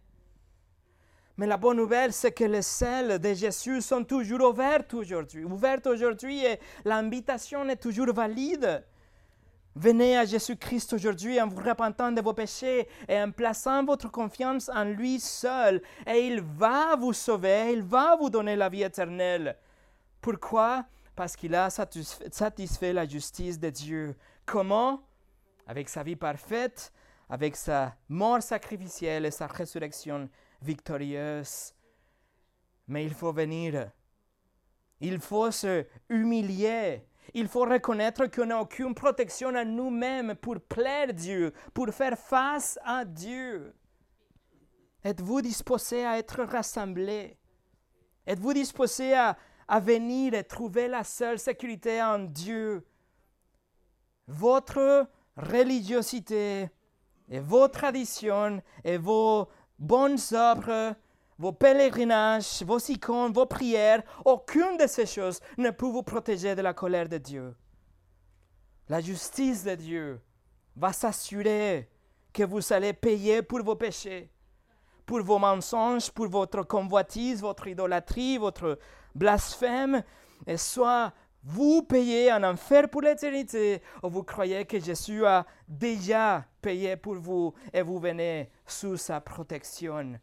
[1.39, 5.45] Mais la bonne nouvelle, c'est que les ailes de Jésus sont toujours ouvertes aujourd'hui.
[5.45, 8.85] Ouvertes aujourd'hui et l'invitation est toujours valide.
[9.75, 14.69] Venez à Jésus-Christ aujourd'hui en vous repentant de vos péchés et en plaçant votre confiance
[14.69, 19.57] en lui seul, et il va vous sauver, il va vous donner la vie éternelle.
[20.21, 20.85] Pourquoi?
[21.17, 24.15] Parce qu'il a satisfait la justice de Dieu.
[24.45, 25.03] Comment?
[25.67, 26.93] Avec sa vie parfaite,
[27.31, 30.29] avec sa mort sacrificielle et sa résurrection
[30.61, 31.73] victorieuse.
[32.89, 33.91] Mais il faut venir.
[35.01, 41.13] Il faut se humilier il faut reconnaître qu'on n'a aucune protection à nous-mêmes pour plaire
[41.15, 43.75] Dieu, pour faire face à Dieu.
[45.05, 47.37] Êtes-vous disposé à être rassemblés?
[48.27, 52.87] Êtes-vous disposé à, à venir et trouver la seule sécurité en Dieu?
[54.29, 56.71] Votre religiosité
[57.29, 60.95] et vos traditions et vos bonnes œuvres
[61.43, 66.63] vos pèlerinages, vos icônes, vos prières, aucune de ces choses ne peut vous protéger de
[66.63, 67.57] la colère de Dieu.
[68.89, 70.21] La justice de Dieu
[70.77, 71.91] va s'assurer
[72.33, 74.31] que vous allez payer pour vos péchés,
[75.05, 78.79] pour vos mensonges, pour votre convoitise, votre idolâtrie, votre
[79.13, 80.05] blasphème,
[80.47, 86.45] et soit vous payez en enfer pour l'éternité, ou vous croyez que Jésus a déjà
[86.61, 90.21] payé pour vous et vous venez sous sa protection.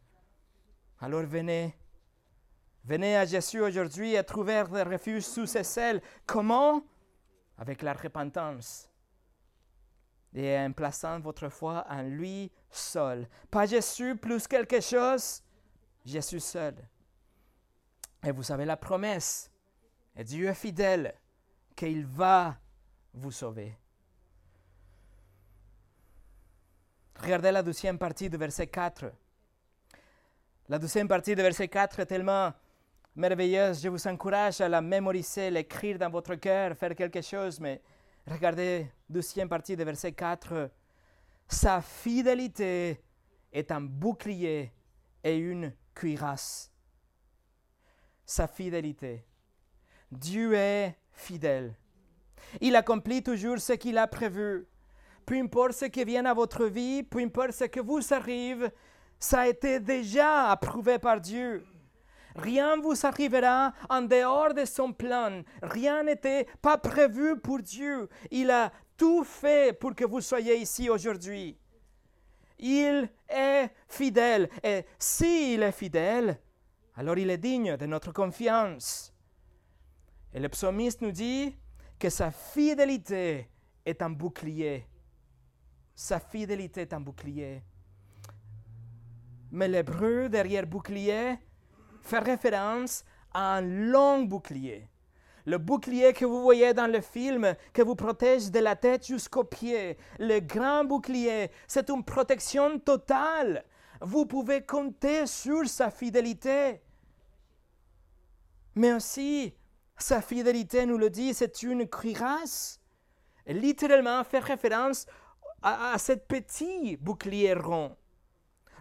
[1.02, 1.76] Alors venez,
[2.84, 6.02] venez à Jésus aujourd'hui et trouver le refuge sous ses ailes.
[6.26, 6.84] Comment?
[7.58, 8.90] Avec la repentance
[10.34, 13.28] et en plaçant votre foi en lui seul.
[13.50, 15.42] Pas Jésus plus quelque chose,
[16.06, 16.76] Jésus seul.
[18.24, 19.50] Et vous avez la promesse,
[20.16, 21.16] et Dieu est fidèle,
[21.76, 22.58] qu'il va
[23.14, 23.78] vous sauver.
[27.22, 29.12] Regardez la deuxième partie du verset 4.
[30.70, 32.54] La deuxième partie du verset 4 est tellement
[33.16, 33.82] merveilleuse.
[33.82, 37.60] Je vous encourage à la mémoriser, l'écrire dans votre cœur, faire quelque chose.
[37.60, 37.82] Mais
[38.28, 40.70] regardez, deuxième partie du verset 4.
[41.48, 43.02] Sa fidélité
[43.52, 44.72] est un bouclier
[45.24, 46.72] et une cuirasse.
[48.24, 49.26] Sa fidélité.
[50.12, 51.74] Dieu est fidèle.
[52.62, 54.68] Il accomplit toujours ce qu'il a prévu.
[55.26, 58.72] Peu importe ce qui vient à votre vie, peu importe ce que vous arrive,
[59.20, 61.66] ça a été déjà approuvé par Dieu.
[62.36, 65.44] Rien ne vous arrivera en dehors de son plan.
[65.62, 68.08] Rien n'était pas prévu pour Dieu.
[68.32, 71.58] Il a tout fait pour que vous soyez ici aujourd'hui.
[72.60, 74.50] Il est fidèle.
[74.64, 76.40] Et s'il est fidèle,
[76.96, 79.14] alors il est digne de notre confiance.
[80.34, 81.56] Et le psalmiste nous dit
[81.98, 83.50] que sa fidélité
[83.86, 84.86] est un bouclier.
[85.94, 87.64] Sa fidélité est un bouclier
[89.52, 91.38] mais l'hébreu derrière bouclier
[92.02, 94.88] fait référence à un long bouclier.
[95.46, 99.44] Le bouclier que vous voyez dans le film, qui vous protège de la tête jusqu'aux
[99.44, 103.66] pieds, le grand bouclier, c'est une protection totale.
[104.02, 106.82] Vous pouvez compter sur sa fidélité.
[108.76, 109.56] Mais aussi,
[109.98, 112.80] sa fidélité, nous le dit, c'est une cuirasse.
[113.48, 115.08] Littéralement, fait référence
[115.62, 117.98] à, à ce petit bouclier rond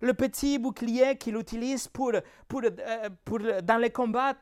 [0.00, 2.12] le petit bouclier qu'il utilise pour,
[2.46, 4.34] pour, euh, pour, dans les combats.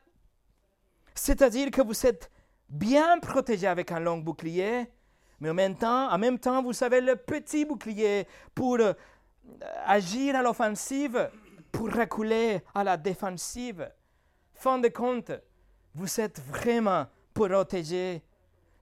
[1.13, 2.31] C'est-à-dire que vous êtes
[2.69, 4.87] bien protégé avec un long bouclier,
[5.39, 8.93] mais en même temps, en même temps vous avez le petit bouclier pour euh,
[9.85, 11.29] agir à l'offensive,
[11.71, 13.89] pour reculer à la défensive.
[14.53, 15.31] Fin de compte,
[15.93, 18.23] vous êtes vraiment protégé.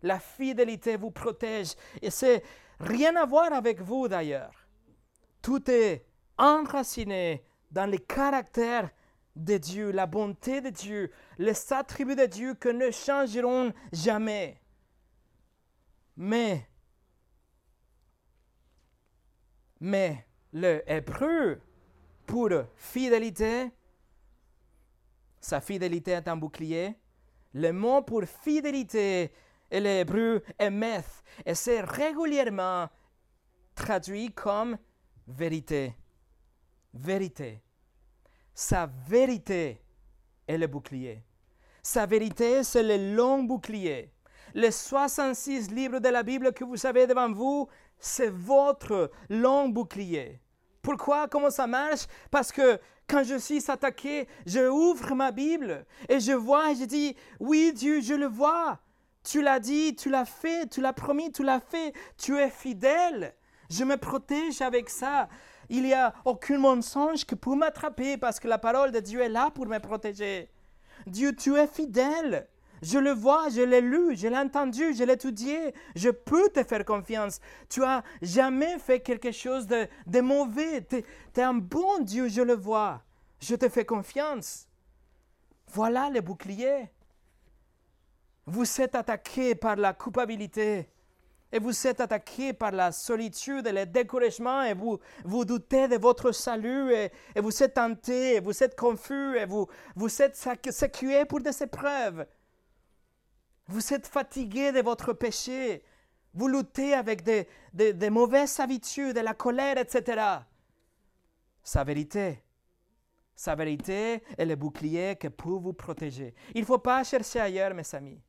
[0.01, 1.73] La fidélité vous protège.
[2.01, 2.43] Et c'est
[2.79, 4.53] rien à voir avec vous d'ailleurs.
[5.41, 6.04] Tout est
[6.37, 8.89] enraciné dans le caractère
[9.35, 14.61] de Dieu, la bonté de Dieu, les attributs de Dieu que ne changeront jamais.
[16.15, 16.69] Mais,
[19.81, 21.61] mais le hébreu,
[22.25, 23.71] pour fidélité,
[25.39, 26.95] sa fidélité est un bouclier.
[27.53, 29.31] Le mot pour fidélité
[29.69, 32.89] est l'hébreu emeth et c'est régulièrement
[33.75, 34.77] traduit comme
[35.27, 35.93] vérité
[36.95, 37.61] vérité.
[38.53, 39.81] Sa vérité
[40.47, 41.23] est le bouclier.
[41.83, 44.11] Sa vérité, c'est le long bouclier.
[44.53, 47.67] Les 66 livres de la Bible que vous avez devant vous,
[47.99, 50.39] c'est votre long bouclier.
[50.81, 51.27] Pourquoi?
[51.27, 52.07] Comment ça marche?
[52.31, 56.85] Parce que quand je suis attaqué, je ouvre ma Bible et je vois et je
[56.85, 58.79] dis, oui Dieu, je le vois.
[59.23, 61.93] Tu l'as dit, tu l'as fait, tu l'as promis, tu l'as fait.
[62.17, 63.35] Tu es fidèle.
[63.69, 65.27] Je me protège avec ça.
[65.69, 69.29] Il n'y a aucun mensonge qui peut m'attraper parce que la parole de Dieu est
[69.29, 70.49] là pour me protéger.
[71.07, 72.47] Dieu, tu es fidèle.
[72.81, 75.73] Je le vois, je l'ai lu, je l'ai entendu, je l'ai étudié.
[75.95, 77.39] Je peux te faire confiance.
[77.69, 80.85] Tu as jamais fait quelque chose de, mauvais.
[80.85, 81.03] Tu
[81.35, 83.01] es, un bon Dieu, je le vois.
[83.39, 84.67] Je te fais confiance.
[85.71, 86.89] Voilà le bouclier.
[88.45, 90.87] Vous êtes attaqué par la culpabilité
[91.55, 95.95] et vous êtes attaqué par la solitude et le découragement et vous, vous doutez de
[95.95, 101.23] votre salut et, vous êtes tenté et vous êtes confus et vous, vous êtes secoué
[101.23, 102.27] pour des épreuves.
[103.67, 105.81] Vous êtes fatigué de votre péché.
[106.33, 110.21] Vous luttez avec des, des mauvaises habitudes, de la colère, etc.
[111.63, 112.43] Sa vérité,
[113.33, 116.35] sa vérité est le bouclier qui peut vous protéger.
[116.53, 118.19] Il ne faut pas chercher ailleurs, mes amis.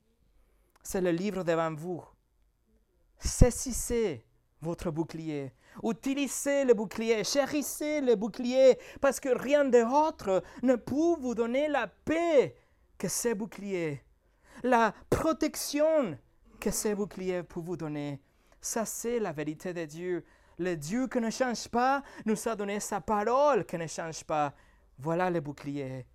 [0.81, 2.05] C'est le livre devant vous.
[3.19, 4.25] Saisissez
[4.61, 5.53] votre bouclier.
[5.83, 11.87] Utilisez le bouclier, chérissez le bouclier, parce que rien d'autre ne peut vous donner la
[11.87, 12.57] paix
[12.97, 14.03] que ce bouclier,
[14.63, 16.19] la protection
[16.59, 18.21] que ce bouclier peut vous donner.
[18.61, 20.25] Ça, c'est la vérité de Dieu.
[20.59, 24.55] Le Dieu qui ne change pas nous a donné sa parole qui ne change pas.
[24.99, 26.07] Voilà le bouclier.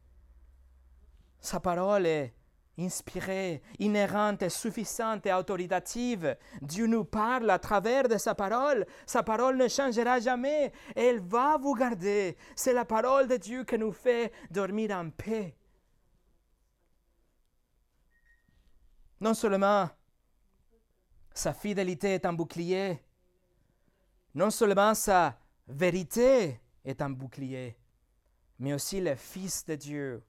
[1.40, 2.34] Sa parole est
[2.78, 6.38] inspirée, inhérente, suffisante et autoritative.
[6.62, 8.86] Dieu nous parle à travers de sa parole.
[9.06, 10.72] Sa parole ne changera jamais.
[10.96, 12.38] Elle va vous garder.
[12.56, 15.56] C'est la parole de Dieu qui nous fait dormir en paix.
[19.20, 19.90] Non seulement
[21.34, 23.00] sa fidélité est un bouclier,
[24.34, 27.78] non seulement sa vérité est un bouclier,
[28.60, 30.24] mais aussi le Fils de Dieu.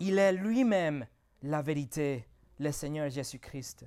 [0.00, 1.06] Il est lui-même
[1.42, 2.26] la vérité,
[2.58, 3.86] le Seigneur Jésus-Christ.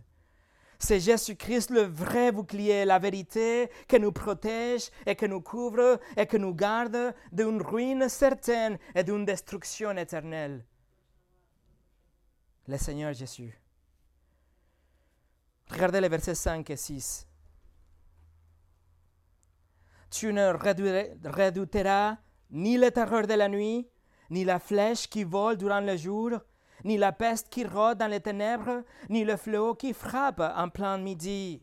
[0.77, 6.27] C'est Jésus-Christ le vrai bouclier, la vérité qui nous protège et qui nous couvre et
[6.27, 10.65] qui nous garde d'une ruine certaine et d'une destruction éternelle.
[12.67, 13.57] Le Seigneur Jésus.
[15.69, 17.27] Regardez les versets 5 et 6.
[20.11, 22.17] Tu ne redouteras
[22.51, 23.89] ni le terreur de la nuit,
[24.29, 26.31] ni la flèche qui vole durant le jour,
[26.85, 30.97] ni la peste qui rôde dans les ténèbres, ni le fléau qui frappe en plein
[30.97, 31.61] midi.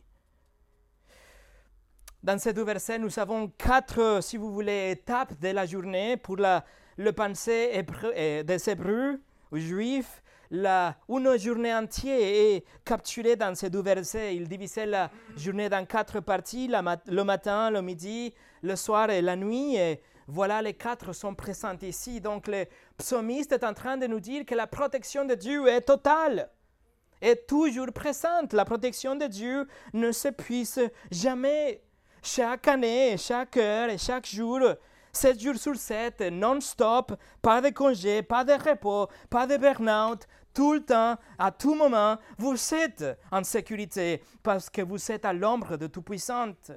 [2.21, 6.37] Dans ces deux versets, nous avons quatre, si vous voulez, étapes de la journée pour
[6.37, 6.63] la,
[6.97, 7.83] le pensée
[8.45, 9.19] des Hébreux,
[9.51, 10.21] aux Juifs.
[10.51, 14.35] La, une journée entière est capturée dans ces deux versets.
[14.35, 19.35] Ils divisaient la journée dans quatre parties, le matin, le midi, le soir et la
[19.35, 19.77] nuit.
[20.27, 22.21] Voilà, les quatre sont présents ici.
[22.21, 22.65] Donc le
[22.97, 26.49] psalmiste est en train de nous dire que la protection de Dieu est totale,
[27.21, 28.53] est toujours présente.
[28.53, 31.81] La protection de Dieu ne s'épuise jamais.
[32.21, 34.61] Chaque année, chaque heure et chaque jour,
[35.11, 40.73] 7 jours sur 7, non-stop, pas de congé, pas de repos, pas de burn-out, tout
[40.73, 45.77] le temps, à tout moment, vous êtes en sécurité parce que vous êtes à l'ombre
[45.77, 46.71] de Tout-Puissante.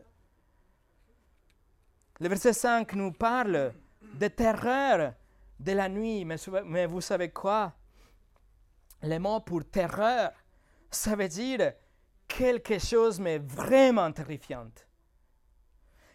[2.19, 3.75] Le verset 5 nous parle
[4.15, 5.13] de terreur
[5.61, 7.75] de la nuit, mais, vous savez quoi?
[9.03, 10.31] Le mot pour terreur,
[10.91, 11.75] ça veut dire
[12.27, 14.71] quelque chose mais vraiment terrifiant.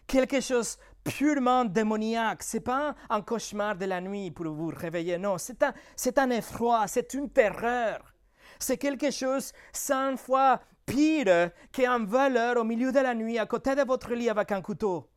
[0.08, 2.42] Quelque chose purement démoniaque.
[2.42, 6.18] Ce n'est pas un cauchemar de la nuit pour vous réveiller, non, c'est un, c'est
[6.18, 8.12] un effroi, c'est une terreur.
[8.58, 13.76] C'est quelque chose cent fois pire qu'un voleur au milieu de la nuit à côté
[13.76, 15.11] de votre lit avec un couteau.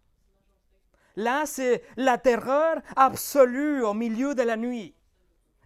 [1.16, 4.94] Là, c'est la terreur absolue au milieu de la nuit.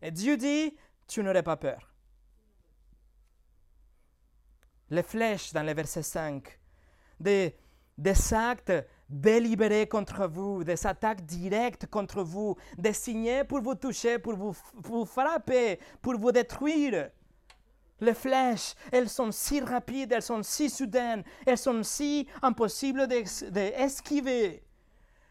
[0.01, 0.75] Et Dieu dit,
[1.07, 1.93] tu n'aurais pas peur.
[4.91, 6.59] Les flèches dans le verset 5,
[7.19, 7.55] des,
[7.97, 8.73] des actes
[9.09, 14.55] délibérés contre vous, des attaques directes contre vous, des signes pour vous toucher, pour vous,
[14.75, 17.09] vous frapper, pour vous détruire.
[18.01, 24.63] Les flèches, elles sont si rapides, elles sont si soudaines, elles sont si impossibles d'esquiver.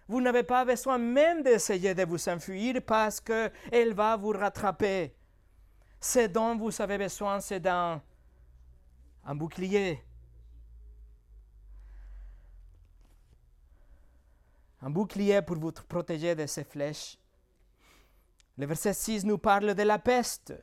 [0.08, 5.14] Vous n'avez pas besoin même d'essayer de vous enfuir parce qu'elle va vous rattraper.
[6.00, 8.02] Ce dont vous avez besoin, c'est d'un
[9.24, 10.02] un bouclier.
[14.80, 17.18] Un bouclier pour vous protéger de ces flèches.
[18.56, 20.54] Le verset 6 nous parle de la peste,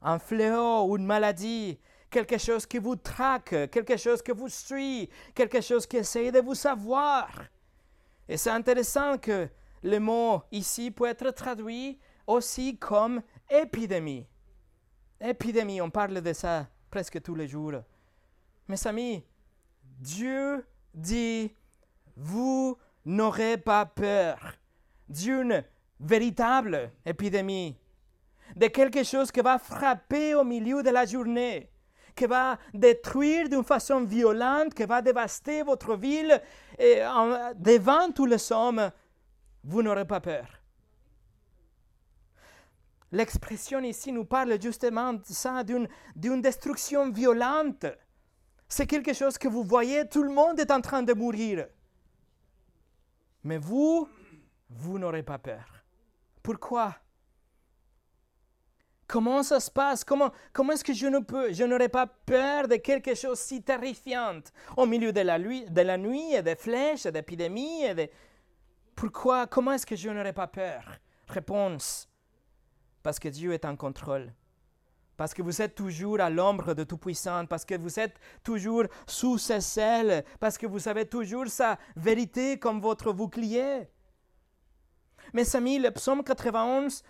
[0.00, 1.78] un fléau, une maladie,
[2.08, 6.40] quelque chose qui vous traque, quelque chose qui vous suit, quelque chose qui essaie de
[6.40, 7.28] vous savoir.
[8.28, 9.48] Et c'est intéressant que
[9.82, 14.26] le mot ici peut être traduit aussi comme épidémie.
[15.20, 17.82] Épidémie, on parle de ça presque tous les jours.
[18.68, 19.24] Mes amis,
[19.82, 21.54] Dieu dit,
[22.16, 24.54] vous n'aurez pas peur
[25.08, 25.64] d'une
[25.98, 27.76] véritable épidémie.
[28.56, 31.70] de quelque chose qui va frapper au milieu de la journée,
[32.18, 36.42] qui va détruire d'une façon violente, qui va dévaster votre ville,
[36.76, 36.96] et
[37.54, 38.90] devant tous les hommes,
[39.62, 40.46] vous n'aurez pas peur.
[43.12, 47.86] L'expression ici nous parle justement de ça, d'une destruction violente.
[48.68, 51.68] C'est quelque chose que vous voyez, tout le monde est en train de mourir.
[53.44, 54.08] Mais vous,
[54.68, 55.84] vous n'aurez pas peur.
[56.42, 56.96] Pourquoi?
[59.08, 60.04] Comment ça se passe?
[60.04, 63.62] Comment, comment est-ce que je ne peux, je n'aurai pas peur de quelque chose si
[63.62, 64.40] terrifiant?
[64.76, 68.08] Au milieu de la, de la nuit et des flèches, et d'épidémies et de...
[68.94, 70.84] Pourquoi Comment est-ce que je n'aurai pas peur?
[71.26, 72.06] Réponse.
[73.02, 74.30] Parce que Dieu est en contrôle.
[75.16, 79.38] Parce que vous êtes toujours à l'ombre de Tout-Puissant, parce que vous êtes toujours sous
[79.38, 83.88] ses ailes, parce que vous avez toujours sa vérité comme votre bouclier.
[85.32, 87.02] Mes amis, le psaume 91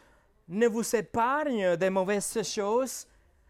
[0.49, 3.07] ne vous épargne des mauvaises choses,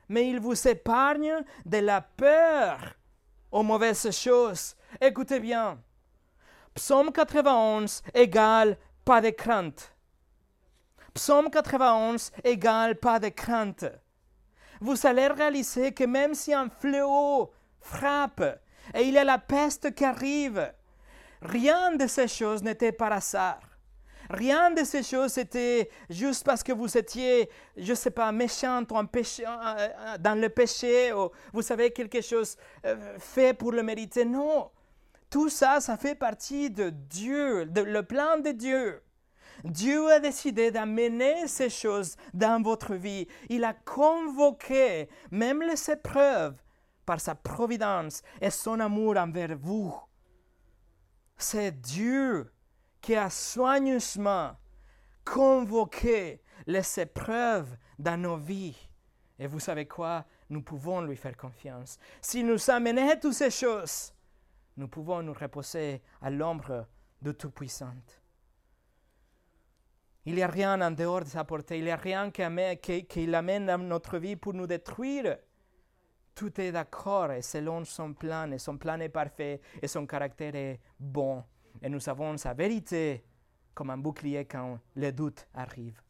[0.08, 2.78] mais il vous épargne de la peur
[3.50, 4.74] aux mauvaises choses.
[5.00, 5.78] Écoutez bien.
[6.74, 9.92] Psaume 91 égale pas de crainte.
[11.14, 13.84] Psaume 91 égale pas de crainte.
[14.80, 18.60] Vous allez réaliser que même si un fléau frappe
[18.94, 20.72] et il y a la peste qui arrive,
[21.42, 23.67] rien de ces choses n'était par hasard.
[24.30, 28.82] Rien de ces choses était juste parce que vous étiez, je ne sais pas, méchant
[28.82, 29.02] ou
[30.20, 34.26] dans le péché, ou vous savez quelque chose euh, fait pour le mériter.
[34.26, 34.70] Non,
[35.30, 39.02] tout ça, ça fait partie de Dieu, de le plan de Dieu.
[39.64, 43.26] Dieu a décidé d'amener ces choses dans votre vie.
[43.48, 46.54] Il a convoqué même les épreuves
[47.04, 49.94] par sa providence et son amour envers vous.
[51.36, 52.52] C'est Dieu
[53.00, 54.56] qui a soigneusement
[55.24, 58.76] convoqué les épreuves dans nos vies.
[59.38, 60.24] Et vous savez quoi?
[60.50, 61.98] Nous pouvons lui faire confiance.
[62.20, 64.12] S'il nous a amené toutes ces choses,
[64.76, 66.86] nous pouvons nous reposer à l'ombre
[67.20, 67.94] de Tout-Puissant.
[70.24, 71.78] Il n'y a rien en dehors de sa portée.
[71.78, 75.38] Il n'y a rien qui, amène- qui- qui l'amène dans notre vie pour nous détruire.
[76.34, 78.50] Tout est d'accord et selon son plan.
[78.52, 81.44] Et son plan est parfait et son caractère est bon.
[81.82, 83.24] Et nous avons sa vérité
[83.74, 86.00] comme un bouclier quand le doute arrive.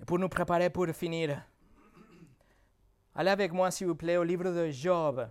[0.00, 1.44] Et pour nous préparer pour finir,
[3.14, 5.28] allez avec moi s'il vous plaît au livre de Job.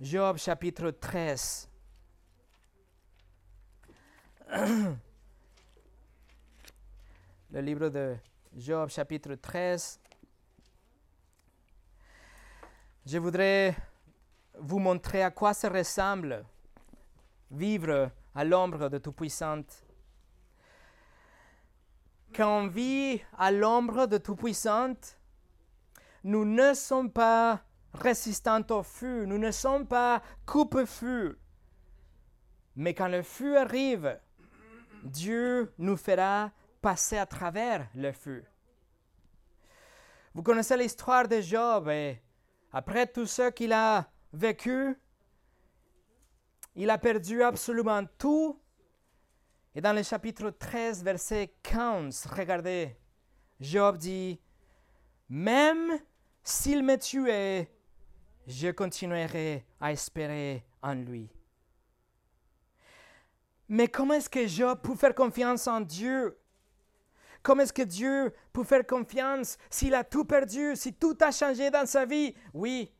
[0.00, 1.68] Job chapitre 13.
[7.50, 8.16] le livre de
[8.56, 10.00] Job chapitre 13.
[13.06, 13.76] Je voudrais
[14.58, 16.44] vous montrer à quoi ça ressemble
[17.50, 19.64] vivre à l'ombre de Tout-Puissant.
[22.34, 24.94] Quand on vit à l'ombre de Tout-Puissant,
[26.24, 27.62] nous ne sommes pas
[27.94, 31.38] résistants au feu, nous ne sommes pas coupe-feu.
[32.74, 34.18] Mais quand le feu arrive,
[35.02, 36.50] Dieu nous fera
[36.82, 38.44] passer à travers le feu.
[40.34, 42.20] Vous connaissez l'histoire de Job et
[42.72, 44.94] après tout ce qu'il a vécu,
[46.76, 48.60] il a perdu absolument tout.
[49.74, 52.96] Et dans le chapitre 13, verset 15, regardez,
[53.58, 54.38] Job dit,
[55.28, 55.98] Même
[56.42, 57.70] s'il me tuait,
[58.46, 61.28] je continuerai à espérer en lui.
[63.68, 66.38] Mais comment est-ce que Job peut faire confiance en Dieu?
[67.42, 71.70] Comment est-ce que Dieu peut faire confiance s'il a tout perdu, si tout a changé
[71.70, 72.34] dans sa vie?
[72.52, 72.92] Oui,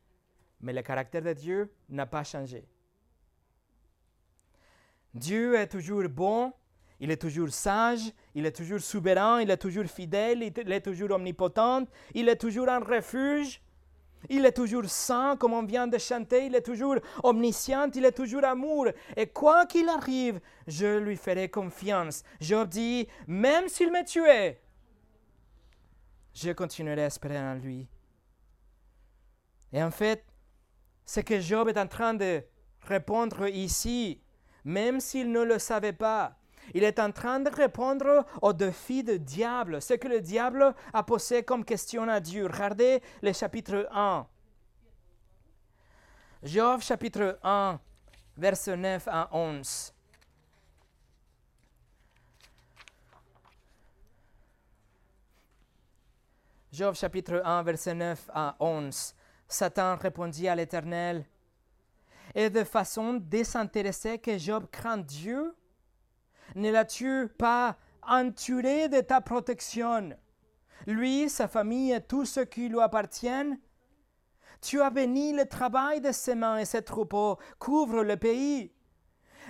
[0.61, 2.67] mais le caractère de Dieu n'a pas changé.
[5.17, 6.53] Dieu est toujours bon,
[6.99, 11.11] il est toujours sage, il est toujours souverain, il est toujours fidèle, il est toujours
[11.11, 13.61] omnipotent, il est toujours un refuge,
[14.29, 18.11] il est toujours saint, comme on vient de chanter, il est toujours omniscient, il est
[18.11, 18.87] toujours amour.
[19.15, 22.23] Et quoi qu'il arrive, je lui ferai confiance.
[22.39, 24.61] Job dit, même s'il me tuait,
[26.33, 27.87] je continuerai à espérer en lui.
[29.73, 30.25] Et en fait,
[31.05, 32.43] ce que Job est en train de
[32.81, 34.21] répondre ici,
[34.67, 36.35] même s'il ne le savait pas,
[36.73, 41.03] il est en train de répondre au défi du diable, ce que le diable a
[41.03, 42.47] posé comme question à Dieu.
[42.47, 44.27] Regardez le chapitre 1.
[46.43, 47.79] Job chapitre 1,
[48.35, 49.93] verset 9 à 11.
[56.73, 59.15] Job chapitre 1, verset 9 à 11.
[59.47, 61.23] Satan répondit à l'Éternel,
[62.37, 65.55] et de façon désintéressée que Job craint Dieu,
[66.53, 67.77] ne l'as-tu pas
[68.07, 70.15] entouré de ta protection.
[70.85, 73.57] Lui, sa famille et tout ce qui lui appartient.
[74.61, 78.71] Tu as béni le travail de ses mains et ses troupeaux, couvre le pays.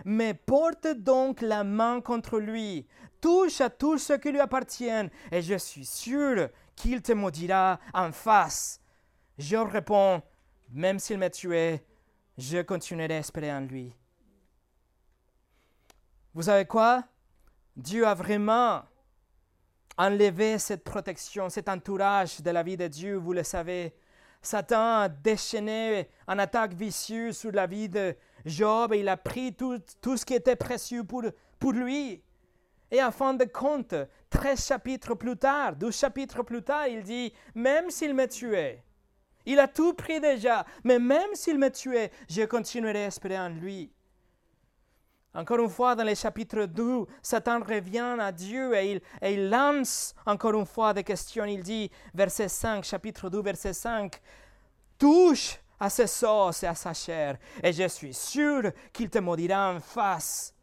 [0.05, 2.87] Mais porte donc la main contre lui,
[3.19, 8.13] touche à tout ce qui lui appartient, et je suis sûr qu'il te maudira en
[8.13, 8.79] face.
[9.37, 10.21] Je réponds,
[10.71, 11.81] même s'il m'a tué,
[12.37, 13.93] je continuerai à espérer en lui.
[16.33, 17.03] Vous savez quoi?
[17.75, 18.83] Dieu a vraiment
[19.97, 23.95] enlevé cette protection, cet entourage de la vie de Dieu, vous le savez.
[24.41, 28.15] Satan a déchaîné un attaque vicieuse sur la vie de
[28.45, 31.23] Job et il a pris tout, tout ce qui était précieux pour,
[31.59, 32.23] pour lui.
[32.91, 33.95] Et en fin de compte,
[34.29, 38.83] 13 chapitres plus tard, 12 chapitres plus tard, il dit, même s'il me tuait,
[39.47, 43.47] il a tout pris déjà, mais même s'il me tuait, je continuerai à espérer en
[43.47, 43.89] lui.
[45.33, 49.49] Encore une fois, dans les chapitres 2, Satan revient à Dieu et il, et il,
[49.49, 51.45] lance encore une fois des questions.
[51.45, 54.19] Il dit, verset 5, chapitre 2, verset 5,
[54.97, 59.71] Touche à ses os et à sa chair, et je suis sûr qu'il te maudira
[59.73, 60.53] en face.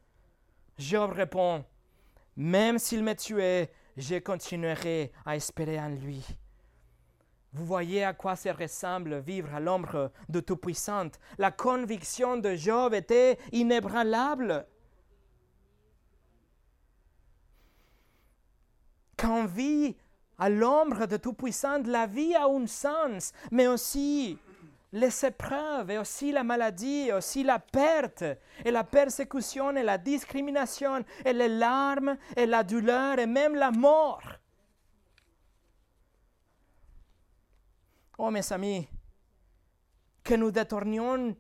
[0.77, 1.65] Job répond,
[2.37, 6.23] Même s'il me tuait, je continuerai à espérer en lui.
[7.55, 11.11] Vous voyez à quoi ça ressemble vivre à l'ombre de Tout-Puissant.
[11.39, 14.67] La conviction de Job était inébranlable.
[19.17, 19.97] Quand on vit
[20.37, 24.37] à l'ombre de Tout-Puissant, la vie a un sens, mais aussi
[24.93, 28.25] les épreuves, et aussi la maladie, et aussi la perte,
[28.65, 33.71] et la persécution, et la discrimination, et les larmes, et la douleur, et même la
[33.71, 34.23] mort.
[38.19, 38.89] Oh mes amis,
[40.23, 41.37] que nous détournions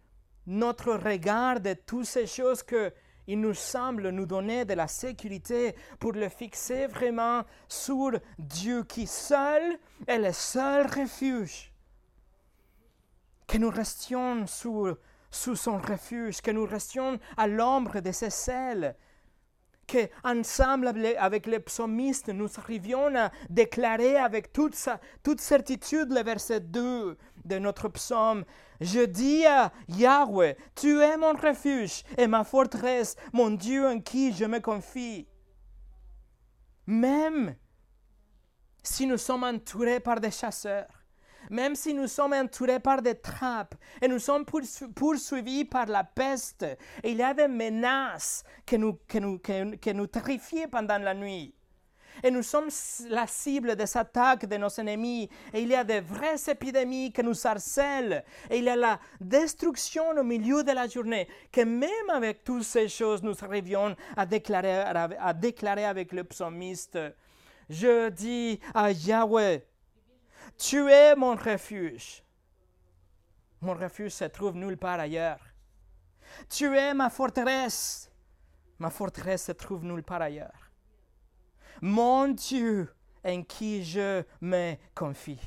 [0.46, 2.92] notre regard de toutes ces choses que
[3.26, 9.06] il nous semble nous donner de la sécurité pour le fixer vraiment sur Dieu qui
[9.06, 11.72] seul est le seul refuge.
[13.46, 14.88] Que nous restions sous,
[15.30, 18.94] sous son refuge, que nous restions à l'ombre de ses ailes,
[19.87, 24.76] que ensemble avec les psalmistes, nous arrivions à déclarer avec toute,
[25.22, 28.45] toute certitude le verset 2 de notre psaume.
[28.80, 34.32] Je dis à Yahweh, tu es mon refuge et ma forteresse, mon Dieu en qui
[34.32, 35.26] je me confie.
[36.87, 37.57] Même
[38.82, 41.03] si nous sommes entourés par des chasseurs,
[41.51, 46.62] même si nous sommes entourés par des trappes et nous sommes poursuivis par la peste,
[47.03, 51.14] et il y a des menaces que nous, que nous, que, nous terrifient pendant la
[51.14, 51.55] nuit.
[52.22, 52.68] Et nous sommes
[53.09, 55.28] la cible des attaques de nos ennemis.
[55.53, 58.24] Et il y a de vraies épidémies qui nous harcèlent.
[58.49, 61.26] Et il y a la destruction au milieu de la journée.
[61.51, 66.99] Que même avec toutes ces choses, nous arrivions à déclarer, à déclarer avec le psalmiste.
[67.68, 69.64] Je dis à Yahweh,
[70.59, 72.22] tu es mon refuge.
[73.61, 75.40] Mon refuge se trouve nulle part ailleurs.
[76.48, 78.11] Tu es ma forteresse.
[78.78, 80.70] Ma forteresse se trouve nulle part ailleurs.
[81.80, 82.94] Mon Dieu
[83.24, 85.40] en qui je me confie.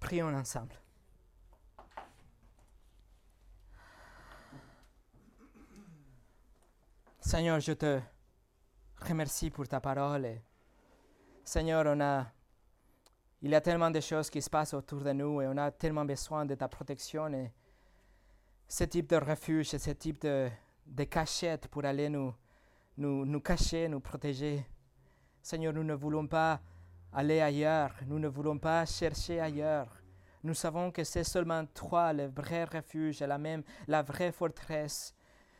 [0.00, 0.74] Prions ensemble.
[7.20, 8.00] Seigneur, je te
[9.02, 10.40] remercie pour ta parole.
[11.48, 12.26] Seigneur, on a,
[13.40, 15.70] il y a tellement de choses qui se passent autour de nous et on a
[15.70, 17.50] tellement besoin de ta protection et
[18.68, 20.50] ce type de refuge, ce type de,
[21.04, 22.34] cachette pour aller nous,
[22.98, 24.62] nous, nous cacher, nous protéger.
[25.40, 26.60] Seigneur, nous ne voulons pas
[27.14, 29.88] aller ailleurs, nous ne voulons pas chercher ailleurs.
[30.44, 35.14] Nous savons que c'est seulement toi le vrai refuge, la même, la vraie forteresse.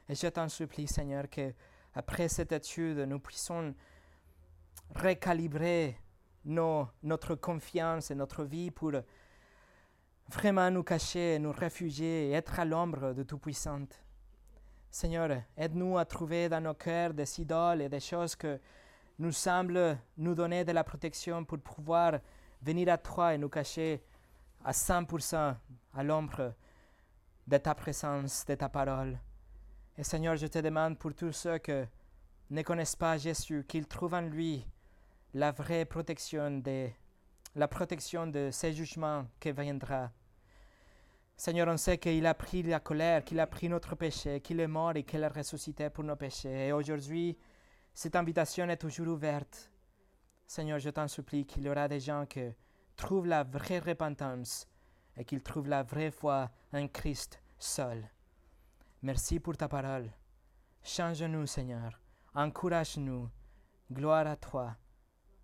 [0.06, 1.54] Et je t'en supplie, Seigneur, que
[1.94, 3.74] après cette étude, nous puissions
[4.94, 5.96] recalibrer
[6.44, 8.92] notre confiance et notre vie pour
[10.28, 13.86] vraiment nous cacher, nous réfugier et être à l'ombre de Tout-Puissant.
[14.90, 18.58] Seigneur, aide-nous à trouver dans nos cœurs des idoles et des choses que
[19.18, 22.18] nous semblent nous donner de la protection pour pouvoir
[22.62, 24.02] venir à toi et nous cacher
[24.64, 25.54] à 100%
[25.94, 26.54] à l'ombre
[27.46, 29.18] de ta présence, de ta parole.
[29.96, 31.72] Et Seigneur, je te demande pour tous ceux qui
[32.50, 34.66] ne connaissent pas Jésus, qu'ils trouvent en lui
[35.34, 36.88] la vraie protection de
[37.54, 40.10] la protection de ces jugements qui viendra.
[41.36, 44.66] Seigneur, on sait qu'il a pris la colère, qu'il a pris notre péché, qu'il est
[44.66, 46.68] mort et qu'il a ressuscité pour nos péchés.
[46.68, 47.38] Et aujourd'hui,
[47.94, 49.70] cette invitation est toujours ouverte.
[50.46, 52.42] Seigneur, je t'en supplie qu'il y aura des gens qui
[52.96, 54.66] trouvent la vraie repentance
[55.16, 58.08] et qu'ils trouvent la vraie foi en Christ seul.
[59.02, 60.10] Merci pour ta parole.
[60.82, 62.00] Change-nous, Seigneur.
[62.34, 63.28] Encourage-nous.
[63.92, 64.76] Gloire à toi.